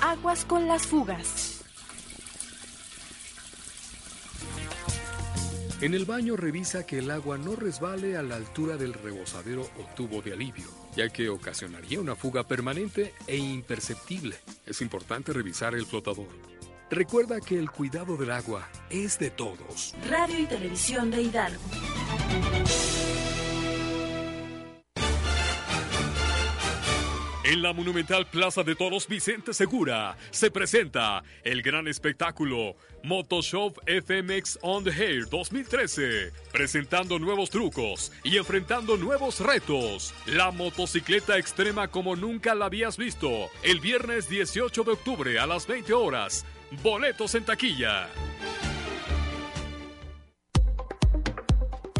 Aguas 0.00 0.46
con 0.46 0.66
las 0.66 0.86
fugas. 0.86 1.49
En 5.80 5.94
el 5.94 6.04
baño 6.04 6.36
revisa 6.36 6.84
que 6.84 6.98
el 6.98 7.10
agua 7.10 7.38
no 7.38 7.56
resbale 7.56 8.18
a 8.18 8.22
la 8.22 8.36
altura 8.36 8.76
del 8.76 8.92
rebosadero 8.92 9.62
o 9.62 9.94
tubo 9.96 10.20
de 10.20 10.34
alivio, 10.34 10.66
ya 10.94 11.08
que 11.08 11.30
ocasionaría 11.30 12.00
una 12.00 12.14
fuga 12.14 12.46
permanente 12.46 13.14
e 13.26 13.38
imperceptible. 13.38 14.36
Es 14.66 14.82
importante 14.82 15.32
revisar 15.32 15.74
el 15.74 15.86
flotador. 15.86 16.28
Recuerda 16.90 17.40
que 17.40 17.58
el 17.58 17.70
cuidado 17.70 18.18
del 18.18 18.30
agua 18.30 18.68
es 18.90 19.18
de 19.18 19.30
todos. 19.30 19.94
Radio 20.10 20.40
y 20.40 20.44
Televisión 20.44 21.10
de 21.10 21.22
Hidalgo. 21.22 21.62
En 27.50 27.62
la 27.62 27.72
monumental 27.72 28.26
Plaza 28.26 28.62
de 28.62 28.76
Toros 28.76 29.08
Vicente 29.08 29.52
Segura 29.52 30.16
se 30.30 30.52
presenta 30.52 31.24
el 31.42 31.62
gran 31.62 31.88
espectáculo 31.88 32.76
Motoshop 33.02 33.76
FMX 33.88 34.60
On 34.62 34.84
the 34.84 34.90
Air 34.90 35.28
2013, 35.28 36.30
presentando 36.52 37.18
nuevos 37.18 37.50
trucos 37.50 38.12
y 38.22 38.36
enfrentando 38.36 38.96
nuevos 38.96 39.40
retos. 39.40 40.14
La 40.26 40.52
motocicleta 40.52 41.38
extrema 41.38 41.88
como 41.88 42.14
nunca 42.14 42.54
la 42.54 42.66
habías 42.66 42.96
visto, 42.96 43.50
el 43.64 43.80
viernes 43.80 44.28
18 44.28 44.84
de 44.84 44.92
octubre 44.92 45.40
a 45.40 45.46
las 45.48 45.66
20 45.66 45.92
horas. 45.92 46.46
Boletos 46.84 47.34
en 47.34 47.44
taquilla. 47.44 48.06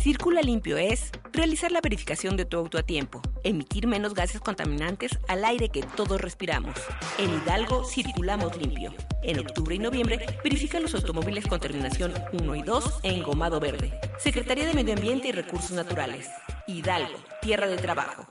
Circula 0.02 0.40
limpio 0.40 0.78
es 0.78 1.10
realizar 1.30 1.70
la 1.72 1.82
verificación 1.82 2.38
de 2.38 2.46
tu 2.46 2.56
auto 2.56 2.78
a 2.78 2.82
tiempo, 2.82 3.20
emitir 3.44 3.86
menos 3.86 4.14
gases 4.14 4.40
contaminantes 4.40 5.18
al 5.28 5.44
aire 5.44 5.68
que 5.68 5.82
todos 5.82 6.18
respiramos. 6.18 6.74
En 7.18 7.28
Hidalgo 7.34 7.84
circulamos 7.84 8.56
limpio. 8.56 8.94
En 9.22 9.38
octubre 9.40 9.74
y 9.74 9.78
noviembre 9.78 10.24
verifica 10.42 10.80
los 10.80 10.94
automóviles 10.94 11.46
con 11.46 11.60
terminación 11.60 12.14
1 12.32 12.56
y 12.56 12.62
2 12.62 13.00
en 13.02 13.22
gomado 13.22 13.60
verde. 13.60 13.92
Secretaría 14.18 14.64
de 14.66 14.72
Medio 14.72 14.94
Ambiente 14.94 15.28
y 15.28 15.32
Recursos 15.32 15.72
Naturales. 15.72 16.30
Hidalgo, 16.66 17.18
tierra 17.42 17.66
de 17.66 17.76
trabajo. 17.76 18.26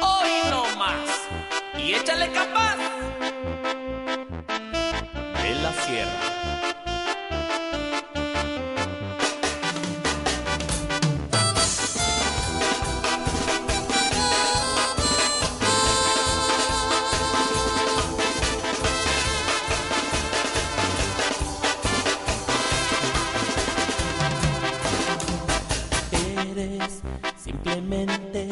Hoy 0.00 0.30
no 0.48 0.76
más. 0.76 1.26
Y 1.76 1.92
échale 1.92 2.30
capaz. 2.30 2.76
En 5.44 5.62
la 5.64 5.72
sierra. 5.72 6.45
Simplemente 27.36 28.48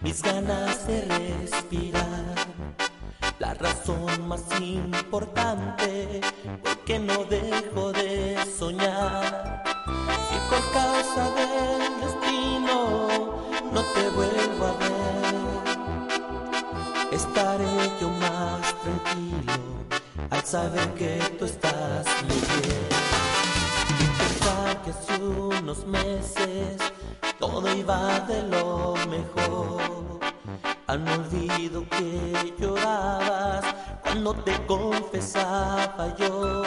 mis 0.00 0.22
ganas 0.22 0.86
de 0.86 1.02
respirar. 1.02 2.34
La 3.40 3.54
razón 3.54 4.28
más 4.28 4.44
importante 4.60 6.20
porque 6.62 7.00
no 7.00 7.24
dejo 7.24 7.90
de 7.92 8.38
soñar. 8.56 9.64
Si 10.28 10.36
por 10.48 10.72
causa 10.72 11.30
del 11.34 12.00
destino 12.00 12.78
no 13.72 13.82
te 13.92 14.08
vuelvo 14.10 14.66
a 14.66 14.74
ver, 14.78 15.34
estaré 17.12 17.90
yo 18.00 18.08
más 18.08 18.72
tranquilo 18.82 19.52
al 20.30 20.44
saber 20.44 20.94
que 20.94 21.18
tú 21.40 21.46
estás 21.46 22.06
muy. 22.22 23.11
Que 24.84 24.90
hace 24.90 25.22
unos 25.22 25.86
meses 25.86 26.78
todo 27.38 27.72
iba 27.72 28.20
de 28.20 28.42
lo 28.42 28.94
mejor. 29.08 29.80
Al 30.88 31.04
no 31.04 31.12
olvido 31.14 31.84
que 31.88 32.52
llorabas 32.58 33.64
cuando 34.02 34.34
te 34.34 34.66
confesaba 34.66 36.14
yo 36.16 36.62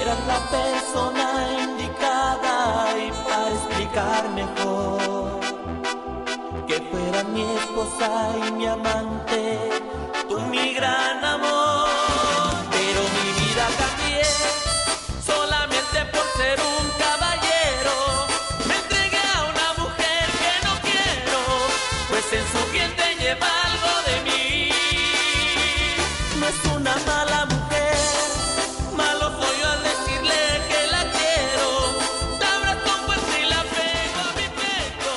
eras 0.00 0.18
la 0.26 0.40
persona 0.58 1.26
indicada 1.64 2.96
y 2.96 3.10
para 3.28 3.50
explicar 3.50 4.28
mejor 4.30 5.40
que 6.68 6.80
fuera 6.90 7.24
mi 7.24 7.42
esposa 7.42 8.34
y 8.46 8.52
mi 8.52 8.66
amante, 8.66 9.58
tú 10.28 10.38
mi 10.42 10.74
gran 10.74 11.24
amor. 11.24 11.67
Lleva 23.28 23.48
algo 23.68 23.92
de 24.08 24.14
mí. 24.26 24.46
No 26.40 26.44
es 26.52 26.58
una 26.76 26.94
mala 27.10 27.40
mujer, 27.52 27.98
malo 28.96 29.26
soy 29.38 29.54
yo 29.60 29.66
al 29.74 29.82
decirle 29.90 30.40
que 30.70 30.80
la 30.94 31.02
quiero. 31.16 31.66
La 32.40 32.48
abrazo 32.58 32.92
fuerte 33.06 33.34
y 33.44 33.46
la 33.54 33.62
pego 33.74 34.20
a 34.28 34.30
mi 34.38 34.48
pecho, 34.60 35.12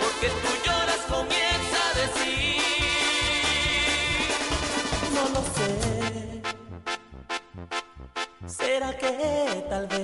porque 0.00 0.28
tú 0.42 0.50
lloras 0.64 1.02
comienza 1.14 1.78
a 1.88 1.92
decir. 2.02 2.62
No 5.16 5.22
lo 5.34 5.40
sé. 5.56 5.70
¿Será 8.58 8.90
que 9.02 9.12
tal 9.68 9.84
vez 9.92 10.03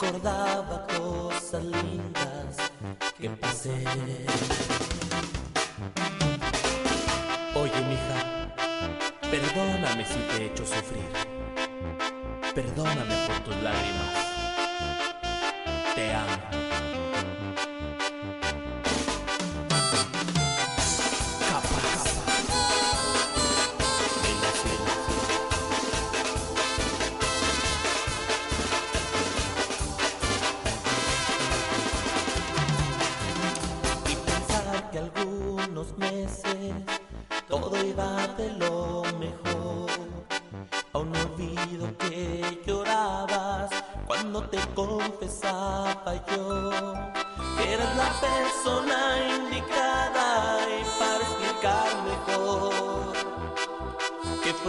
recordaba 0.00 0.86
cosas 0.86 1.62
lindas 1.62 2.56
que 3.18 3.28
pasé? 3.30 3.84
Oye, 7.54 7.80
mija, 7.88 8.48
perdóname 9.30 10.06
si 10.06 10.14
te 10.14 10.36
he 10.36 10.46
hecho 10.46 10.64
sufrir. 10.64 11.04
Perdóname 12.54 13.14
por 13.26 13.40
tus 13.40 13.62
lágrimas. 13.62 14.39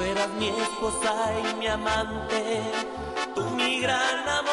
Fueras 0.02 0.30
mi 0.30 0.50
esposa 0.50 1.14
y 1.40 1.56
mi 1.60 1.68
amante, 1.68 2.62
tú 3.36 3.44
mi 3.52 3.80
gran 3.82 4.28
amor. 4.28 4.51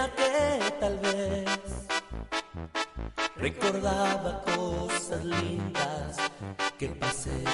¿Será 0.00 0.14
que 0.16 0.72
tal 0.80 0.98
vez 0.98 1.86
recordaba 3.36 4.42
cosas 4.44 5.22
lindas 5.22 6.16
que 6.78 6.88
pasé? 6.88 7.44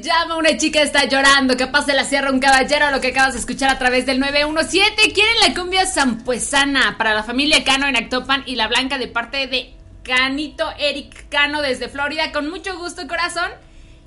Llama 0.00 0.36
Una 0.36 0.56
chica 0.56 0.82
está 0.82 1.04
llorando, 1.04 1.56
capaz 1.56 1.86
de 1.86 1.94
la 1.94 2.04
sierra 2.04 2.30
un 2.30 2.40
caballero, 2.40 2.90
lo 2.90 3.00
que 3.00 3.08
acabas 3.08 3.34
de 3.34 3.40
escuchar 3.40 3.70
a 3.70 3.78
través 3.78 4.06
del 4.06 4.20
917. 4.20 5.12
Quieren 5.12 5.34
la 5.46 5.54
cumbia 5.54 5.86
zampuesana 5.86 6.96
para 6.98 7.14
la 7.14 7.22
familia 7.22 7.64
Cano 7.64 7.86
en 7.86 7.96
Actopan 7.96 8.42
y 8.46 8.56
la 8.56 8.68
blanca 8.68 8.98
de 8.98 9.08
parte 9.08 9.46
de 9.46 9.74
Canito 10.02 10.64
Eric 10.78 11.28
Cano 11.28 11.62
desde 11.62 11.88
Florida, 11.88 12.32
con 12.32 12.50
mucho 12.50 12.78
gusto 12.78 13.06
corazón. 13.08 13.50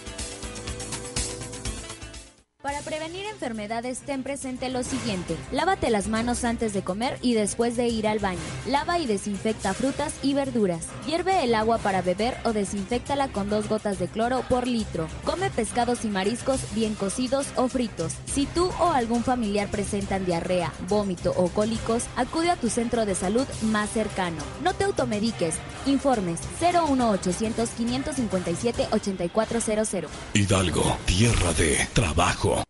Prevenir 2.83 3.25
enfermedades, 3.25 3.99
ten 3.99 4.23
presente 4.23 4.69
lo 4.69 4.83
siguiente. 4.83 5.37
Lávate 5.51 5.89
las 5.89 6.07
manos 6.07 6.43
antes 6.43 6.73
de 6.73 6.81
comer 6.81 7.17
y 7.21 7.33
después 7.33 7.77
de 7.77 7.87
ir 7.87 8.07
al 8.07 8.19
baño. 8.19 8.39
Lava 8.65 8.97
y 8.97 9.05
desinfecta 9.05 9.73
frutas 9.73 10.13
y 10.23 10.33
verduras. 10.33 10.87
Hierve 11.05 11.43
el 11.43 11.53
agua 11.53 11.77
para 11.77 12.01
beber 12.01 12.37
o 12.43 12.53
desinfectala 12.53 13.27
con 13.27 13.49
dos 13.49 13.69
gotas 13.69 13.99
de 13.99 14.07
cloro 14.07 14.43
por 14.49 14.67
litro. 14.67 15.07
Come 15.25 15.49
pescados 15.49 16.05
y 16.05 16.07
mariscos 16.07 16.61
bien 16.73 16.95
cocidos 16.95 17.47
o 17.55 17.67
fritos. 17.67 18.13
Si 18.25 18.45
tú 18.47 18.71
o 18.79 18.91
algún 18.91 19.23
familiar 19.23 19.69
presentan 19.69 20.25
diarrea, 20.25 20.73
vómito 20.89 21.33
o 21.37 21.49
cólicos, 21.49 22.05
acude 22.15 22.49
a 22.49 22.55
tu 22.55 22.69
centro 22.69 23.05
de 23.05 23.15
salud 23.15 23.45
más 23.63 23.89
cercano. 23.91 24.41
No 24.63 24.73
te 24.73 24.85
automediques. 24.85 25.55
Informes 25.85 26.39
01800 26.59 27.69
557 27.69 28.87
8400. 28.91 30.11
Hidalgo, 30.33 30.97
tierra 31.05 31.53
de 31.53 31.87
trabajo 31.93 32.63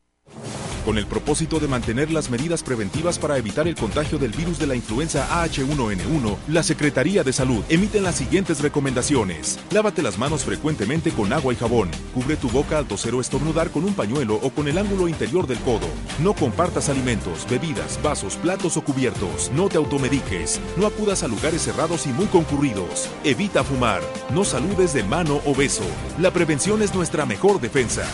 con 0.81 0.97
el 0.97 1.05
propósito 1.05 1.59
de 1.59 1.67
mantener 1.67 2.11
las 2.11 2.29
medidas 2.29 2.63
preventivas 2.63 3.19
para 3.19 3.37
evitar 3.37 3.67
el 3.67 3.75
contagio 3.75 4.17
del 4.17 4.31
virus 4.31 4.59
de 4.59 4.67
la 4.67 4.75
influenza 4.75 5.27
AH1N1, 5.29 6.37
la 6.47 6.63
Secretaría 6.63 7.23
de 7.23 7.33
Salud 7.33 7.63
emite 7.69 8.01
las 8.01 8.15
siguientes 8.15 8.61
recomendaciones. 8.61 9.59
Lávate 9.71 10.01
las 10.01 10.17
manos 10.17 10.43
frecuentemente 10.43 11.11
con 11.11 11.31
agua 11.33 11.53
y 11.53 11.55
jabón. 11.55 11.89
Cubre 12.13 12.35
tu 12.35 12.49
boca 12.49 12.77
al 12.77 12.87
toser 12.87 13.13
o 13.15 13.21
estornudar 13.21 13.69
con 13.71 13.85
un 13.85 13.93
pañuelo 13.93 14.35
o 14.35 14.49
con 14.49 14.67
el 14.67 14.77
ángulo 14.77 15.07
interior 15.07 15.47
del 15.47 15.59
codo. 15.59 15.87
No 16.19 16.33
compartas 16.33 16.89
alimentos, 16.89 17.47
bebidas, 17.49 17.99
vasos, 18.01 18.35
platos 18.35 18.77
o 18.77 18.81
cubiertos. 18.81 19.51
No 19.53 19.69
te 19.69 19.77
automediques. 19.77 20.59
No 20.77 20.87
acudas 20.87 21.23
a 21.23 21.27
lugares 21.27 21.61
cerrados 21.61 22.07
y 22.07 22.09
muy 22.09 22.25
concurridos. 22.25 23.09
Evita 23.23 23.63
fumar. 23.63 24.01
No 24.33 24.43
saludes 24.43 24.93
de 24.93 25.03
mano 25.03 25.41
o 25.45 25.55
beso. 25.55 25.85
La 26.19 26.31
prevención 26.31 26.81
es 26.81 26.93
nuestra 26.93 27.25
mejor 27.25 27.61
defensa. 27.61 28.05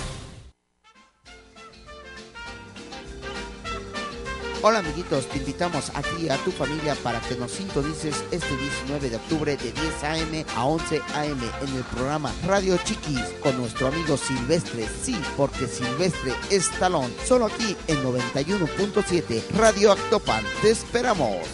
Hola 4.69 4.79
amiguitos, 4.79 5.29
te 5.29 5.37
invitamos 5.37 5.91
a 5.95 6.01
ti 6.01 6.23
y 6.23 6.29
a 6.29 6.35
tu 6.43 6.51
familia 6.51 6.93
para 6.95 7.21
que 7.21 7.35
nos 7.35 7.51
sintonices 7.51 8.21
este 8.31 8.57
19 8.57 9.11
de 9.11 9.15
octubre 9.15 9.55
de 9.55 9.71
10 9.71 10.03
a.m. 10.03 10.45
a 10.57 10.65
11 10.65 11.01
a.m. 11.15 11.41
en 11.61 11.73
el 11.73 11.83
programa 11.85 12.33
Radio 12.45 12.77
Chiquis 12.83 13.23
con 13.41 13.55
nuestro 13.57 13.87
amigo 13.87 14.17
Silvestre. 14.17 14.85
Sí, 15.01 15.15
porque 15.37 15.67
Silvestre 15.67 16.33
es 16.49 16.69
talón. 16.79 17.09
Solo 17.25 17.45
aquí 17.45 17.77
en 17.87 18.03
91.7 18.03 19.41
Radio 19.55 19.93
Actopan. 19.93 20.43
Te 20.61 20.71
esperamos. 20.71 21.47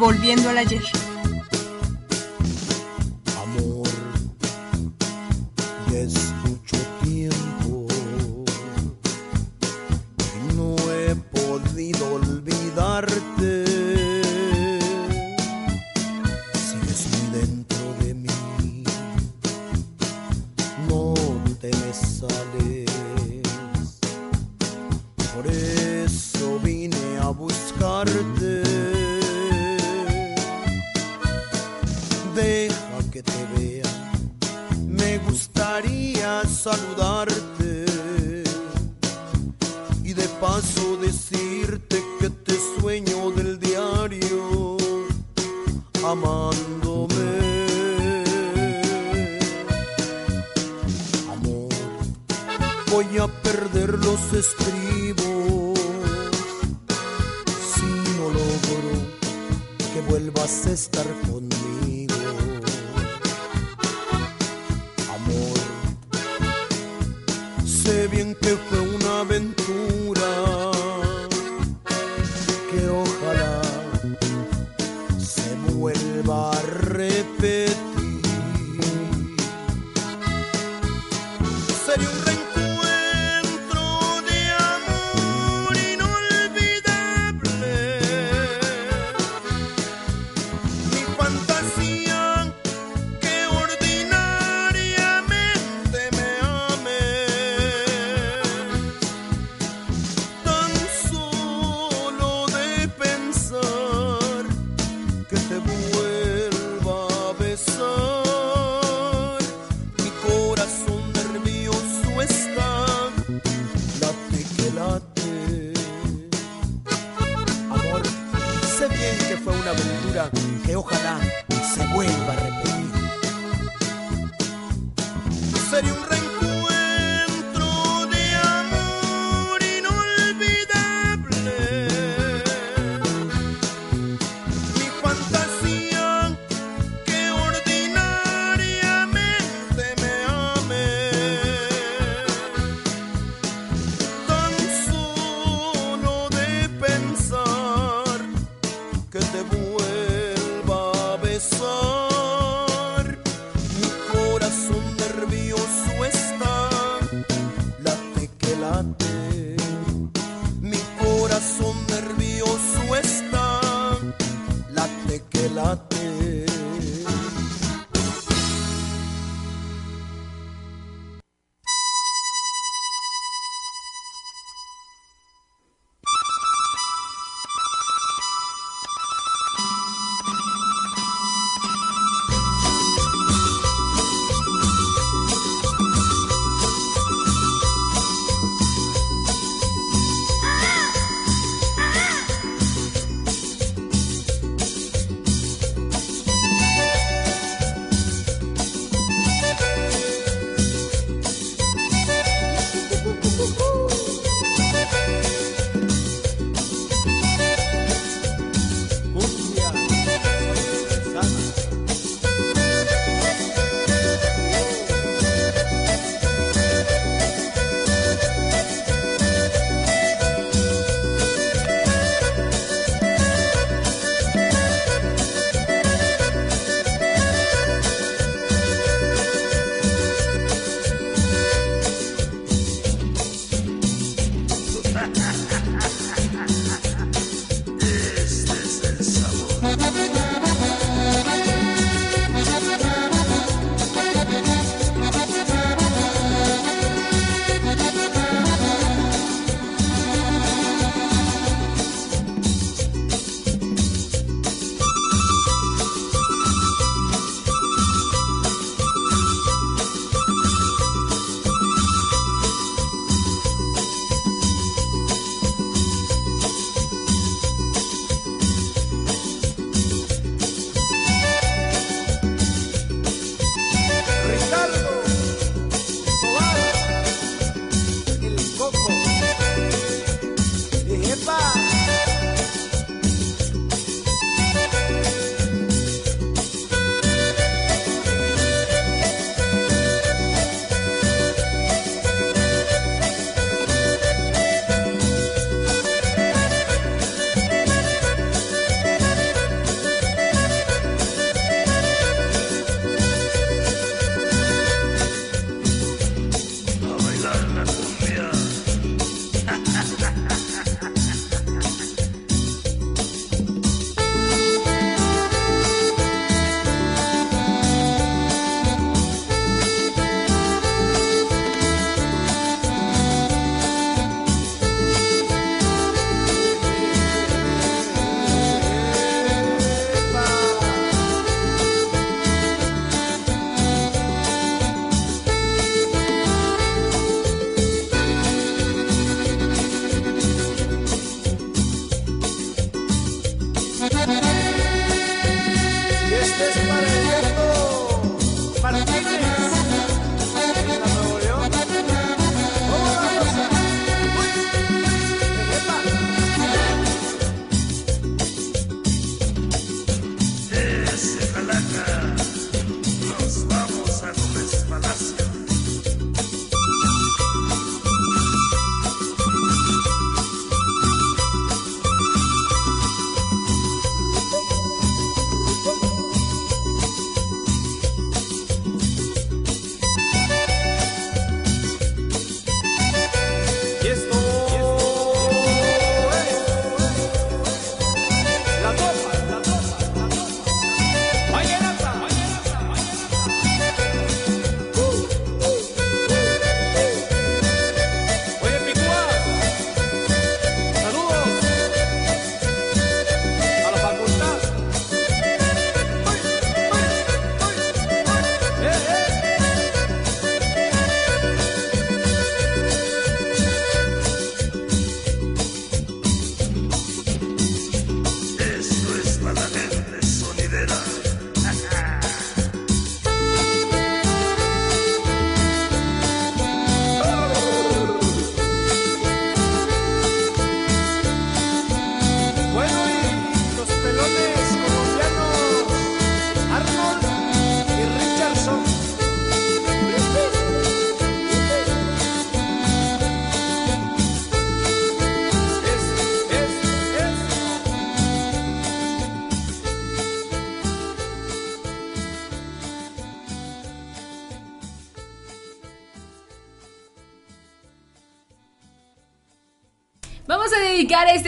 Volviendo 0.00 0.50
al 0.50 0.58
ayer. 0.58 0.97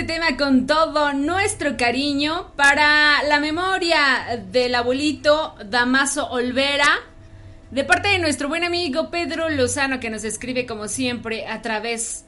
Este 0.01 0.15
tema 0.15 0.39
con 0.39 0.67
todo 0.67 1.13
nuestro 1.13 1.77
cariño 1.77 2.53
para 2.57 3.23
la 3.25 3.39
memoria 3.39 4.43
del 4.51 4.75
abuelito 4.75 5.55
Damaso 5.67 6.27
Olvera, 6.31 6.89
de 7.71 7.85
parte 7.85 8.09
de 8.09 8.19
nuestro 8.19 8.49
buen 8.49 8.65
amigo 8.65 9.11
Pedro 9.11 9.51
Lozano, 9.51 10.01
que 10.01 10.09
nos 10.09 10.25
escribe 10.25 10.65
como 10.65 10.89
siempre 10.89 11.47
a 11.47 11.61
través 11.61 12.25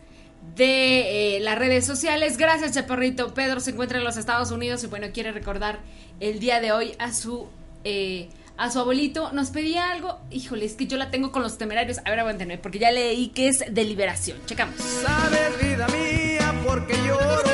de 0.55 1.37
eh, 1.37 1.41
las 1.41 1.59
redes 1.59 1.87
sociales. 1.87 2.37
Gracias, 2.37 2.73
Chaparrito. 2.73 3.33
Pedro 3.33 3.59
se 3.59 3.71
encuentra 3.71 3.97
en 3.97 4.05
los 4.05 4.19
Estados 4.19 4.51
Unidos 4.51 4.85
y 4.85 4.89
bueno, 4.89 5.07
quiere 5.15 5.33
recordar 5.33 5.79
el 6.21 6.41
día 6.41 6.61
de 6.61 6.73
hoy 6.73 6.93
a 6.99 7.11
su... 7.11 7.49
Eh, 7.85 8.29
a 8.59 8.71
su 8.71 8.79
abuelito, 8.79 9.33
nos 9.33 9.49
pedía 9.49 9.91
algo. 9.91 10.21
Híjole, 10.31 10.67
es 10.67 10.75
que 10.75 10.87
yo 10.87 10.99
la 10.99 11.11
tengo 11.11 11.33
con 11.33 11.43
los 11.43 11.57
temerarios. 11.57 11.99
A 12.05 12.11
ver, 12.11 12.21
aguántenme, 12.21 12.59
porque 12.59 12.79
ya 12.79 12.93
leí 12.93 13.29
que 13.29 13.49
es 13.49 13.65
de 13.67 13.85
liberación. 13.85 14.39
Checamos. 14.45 14.77
Sabes, 14.77 15.59
vida 15.59 15.89
mía, 15.89 16.55
porque 16.65 16.95
lloro. 17.07 17.52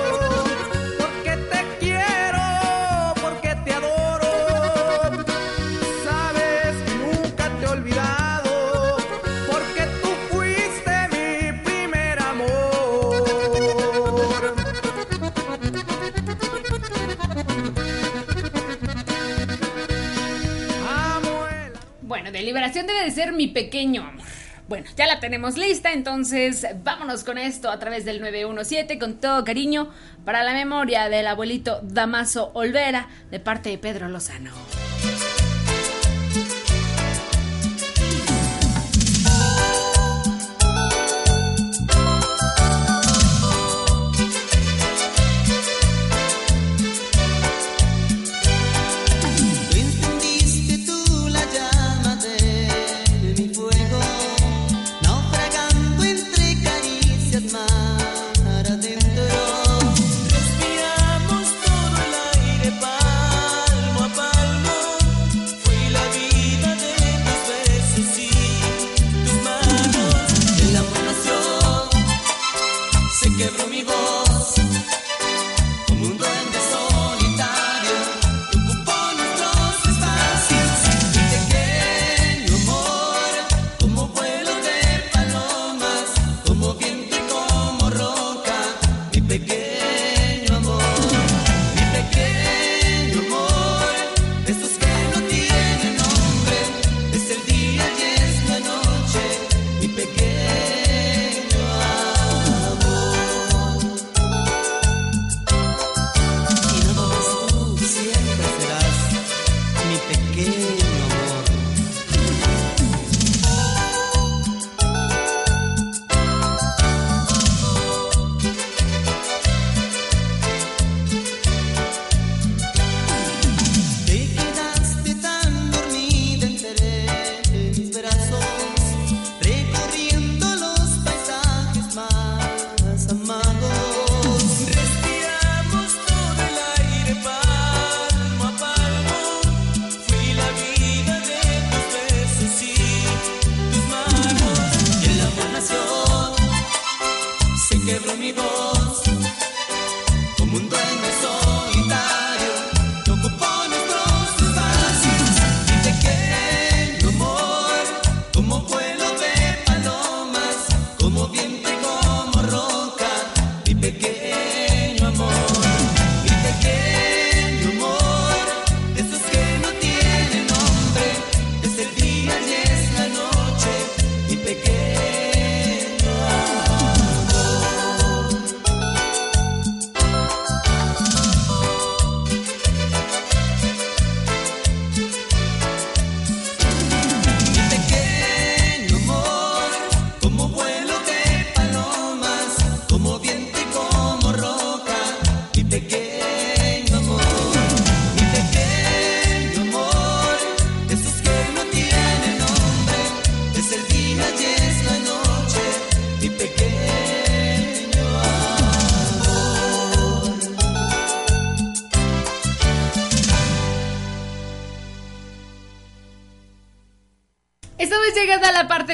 Liberación 22.49 22.87
debe 22.87 23.05
de 23.05 23.11
ser 23.11 23.33
mi 23.33 23.49
pequeño 23.49 24.03
amor. 24.03 24.25
Bueno, 24.69 24.87
ya 24.97 25.07
la 25.07 25.21
tenemos 25.21 25.59
lista, 25.59 25.93
entonces 25.93 26.67
vámonos 26.83 27.23
con 27.23 27.37
esto 27.37 27.71
a 27.71 27.79
través 27.79 28.07
del 28.07 28.21
917 28.21 28.99
con 28.99 29.21
todo 29.21 29.45
cariño 29.45 29.91
para 30.25 30.43
la 30.43 30.55
memoria 30.55 31.11
del 31.11 31.27
abuelito 31.27 31.81
Damaso 31.83 32.51
Olvera 32.55 33.09
de 33.31 33.39
parte 33.39 33.69
de 33.69 33.77
Pedro 33.77 34.09
Lozano. 34.09 34.51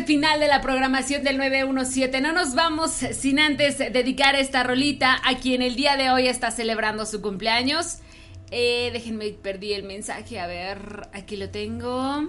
Final 0.06 0.40
de 0.40 0.48
la 0.48 0.60
programación 0.60 1.22
del 1.22 1.38
917. 1.38 2.20
No 2.20 2.32
nos 2.32 2.54
vamos 2.54 2.90
sin 2.90 3.38
antes 3.38 3.78
dedicar 3.78 4.34
esta 4.34 4.62
rolita 4.62 5.20
a 5.24 5.36
quien 5.38 5.62
el 5.62 5.76
día 5.76 5.96
de 5.96 6.10
hoy 6.10 6.26
está 6.28 6.50
celebrando 6.50 7.06
su 7.06 7.20
cumpleaños. 7.22 7.98
Eh, 8.50 8.90
déjenme, 8.92 9.30
perdí 9.30 9.72
el 9.72 9.82
mensaje. 9.82 10.38
A 10.38 10.46
ver, 10.46 11.08
aquí 11.12 11.36
lo 11.36 11.50
tengo. 11.50 12.28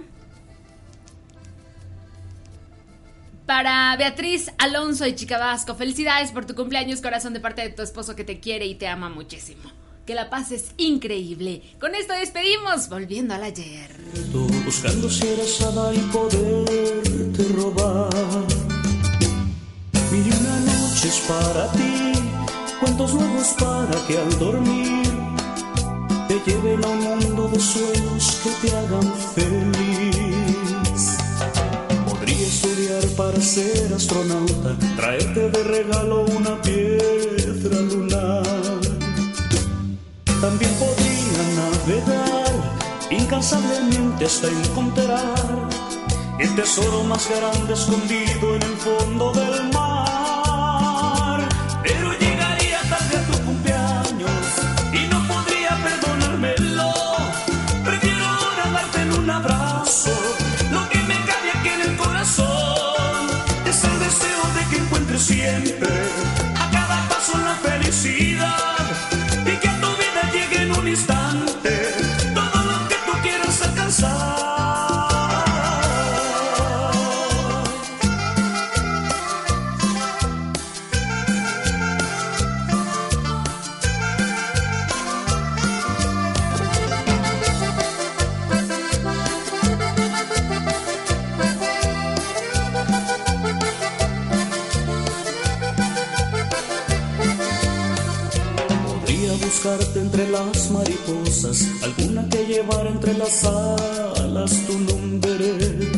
Para 3.46 3.94
Beatriz 3.96 4.50
Alonso 4.58 5.06
y 5.06 5.14
Chica 5.14 5.38
Vasco, 5.38 5.76
felicidades 5.76 6.32
por 6.32 6.46
tu 6.46 6.54
cumpleaños, 6.54 7.00
corazón, 7.00 7.32
de 7.32 7.40
parte 7.40 7.62
de 7.62 7.68
tu 7.68 7.82
esposo 7.82 8.16
que 8.16 8.24
te 8.24 8.40
quiere 8.40 8.66
y 8.66 8.74
te 8.74 8.88
ama 8.88 9.08
muchísimo. 9.08 9.70
Que 10.06 10.14
la 10.14 10.30
pases 10.30 10.66
increíble. 10.76 11.62
Con 11.80 11.96
esto 11.96 12.12
despedimos, 12.14 12.88
volviendo 12.88 13.34
al 13.34 13.42
ayer. 13.42 13.90
buscando 14.64 15.10
ser 15.10 15.40
asada 15.40 15.92
y 15.92 15.98
poderte 15.98 17.42
robar. 17.56 18.08
Mil 20.12 20.32
una 20.32 20.60
noches 20.60 21.22
para 21.26 21.72
ti, 21.72 22.12
cuentos 22.78 23.14
nuevos 23.14 23.48
para 23.58 24.06
que 24.06 24.16
al 24.16 24.38
dormir 24.38 25.08
te 26.28 26.40
lleven 26.46 26.84
a 26.84 26.88
un 26.88 27.18
mundo 27.18 27.48
de 27.48 27.58
sueños 27.58 28.40
que 28.44 28.50
te 28.68 28.76
hagan 28.76 29.12
feliz. 29.34 31.16
Podría 32.08 32.46
estudiar 32.46 33.04
para 33.16 33.40
ser 33.40 33.92
astronauta, 33.92 34.76
traerte 34.94 35.50
de 35.50 35.64
regalo 35.64 36.26
una 36.26 36.62
piedra 36.62 37.76
también 40.48 40.72
podría 40.74 41.42
navegar, 41.60 42.52
incansablemente 43.10 44.26
hasta 44.26 44.46
encontrar 44.46 45.68
el 46.38 46.54
tesoro 46.54 47.02
más 47.02 47.28
grande 47.28 47.74
escondido 47.74 48.54
en 48.54 48.62
el 48.62 48.76
fondo 48.76 49.32
del 49.32 49.72
mar. 49.72 51.40
Pero 51.82 52.12
llegaría 52.22 52.80
tarde 52.92 53.14
a 53.16 53.22
tu 53.28 53.36
cumpleaños 53.44 54.44
y 54.92 55.00
no 55.12 55.18
podría 55.26 55.72
perdonármelo. 55.86 56.92
Prefiero 57.84 58.24
ahora 58.24 58.64
darte 58.76 59.18
un 59.18 59.28
abrazo 59.28 60.14
lo 60.70 60.88
que 60.90 60.98
me 61.10 61.16
cabe 61.28 61.48
aquí 61.56 61.70
en 61.76 61.90
el 61.90 61.96
corazón. 61.96 63.26
Es 63.66 63.82
el 63.82 63.98
deseo 63.98 64.42
de 64.56 64.62
que 64.70 64.76
encuentres 64.76 65.22
siempre. 65.22 66.25
Alguna 101.44 102.26
que 102.30 102.46
llevar 102.46 102.86
entre 102.86 103.12
las 103.18 103.44
alas 103.44 104.52
tu 104.66 104.78
nombre. 104.78 105.90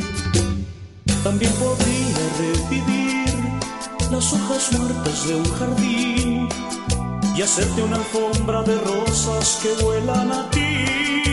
También 1.23 1.53
podría 1.53 2.19
revivir 2.39 3.35
las 4.11 4.33
hojas 4.33 4.73
muertas 4.73 5.29
de 5.29 5.35
un 5.37 5.45
jardín 5.45 6.49
y 7.37 7.43
hacerte 7.43 7.83
una 7.83 7.97
alfombra 7.97 8.63
de 8.63 8.79
rosas 8.81 9.61
que 9.63 9.85
vuelan 9.85 10.33
a 10.33 10.51
ti. 10.51 11.28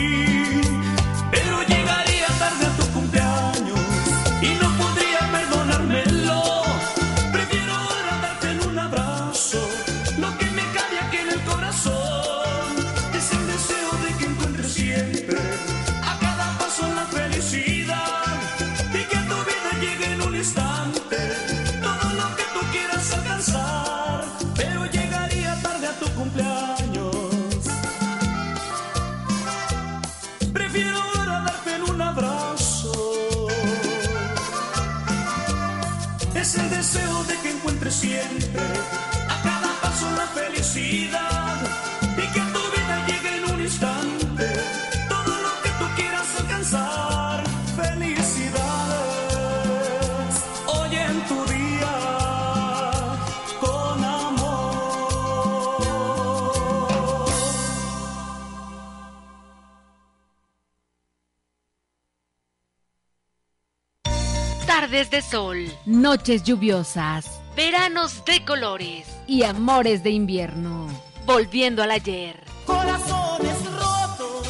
De 65.16 65.22
sol, 65.22 65.72
Noches 65.86 66.42
lluviosas 66.42 67.40
veranos 67.56 68.22
de 68.26 68.44
colores, 68.44 69.06
y 69.26 69.44
amores 69.44 70.02
de 70.02 70.10
invierno. 70.10 70.88
volviendo 71.24 71.82
al 71.82 71.90
ayer. 71.90 72.44
Corazones 72.66 73.56
rotos, 73.64 74.46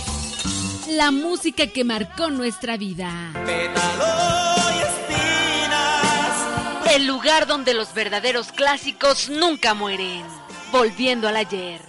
La 0.89 1.12
música 1.12 1.69
que 1.69 1.85
marcó 1.85 2.31
nuestra 2.31 2.77
vida. 2.77 3.31
pétalo 3.45 4.57
y 4.75 4.79
espinas. 4.83 6.35
El 6.97 7.07
lugar 7.07 7.47
donde 7.47 7.73
los 7.73 7.95
verdaderos 7.95 8.51
clásicos 8.51 9.29
nunca 9.29 9.73
mueren. 9.75 10.25
Volviendo 10.73 11.29
al 11.29 11.37
ayer. 11.37 11.81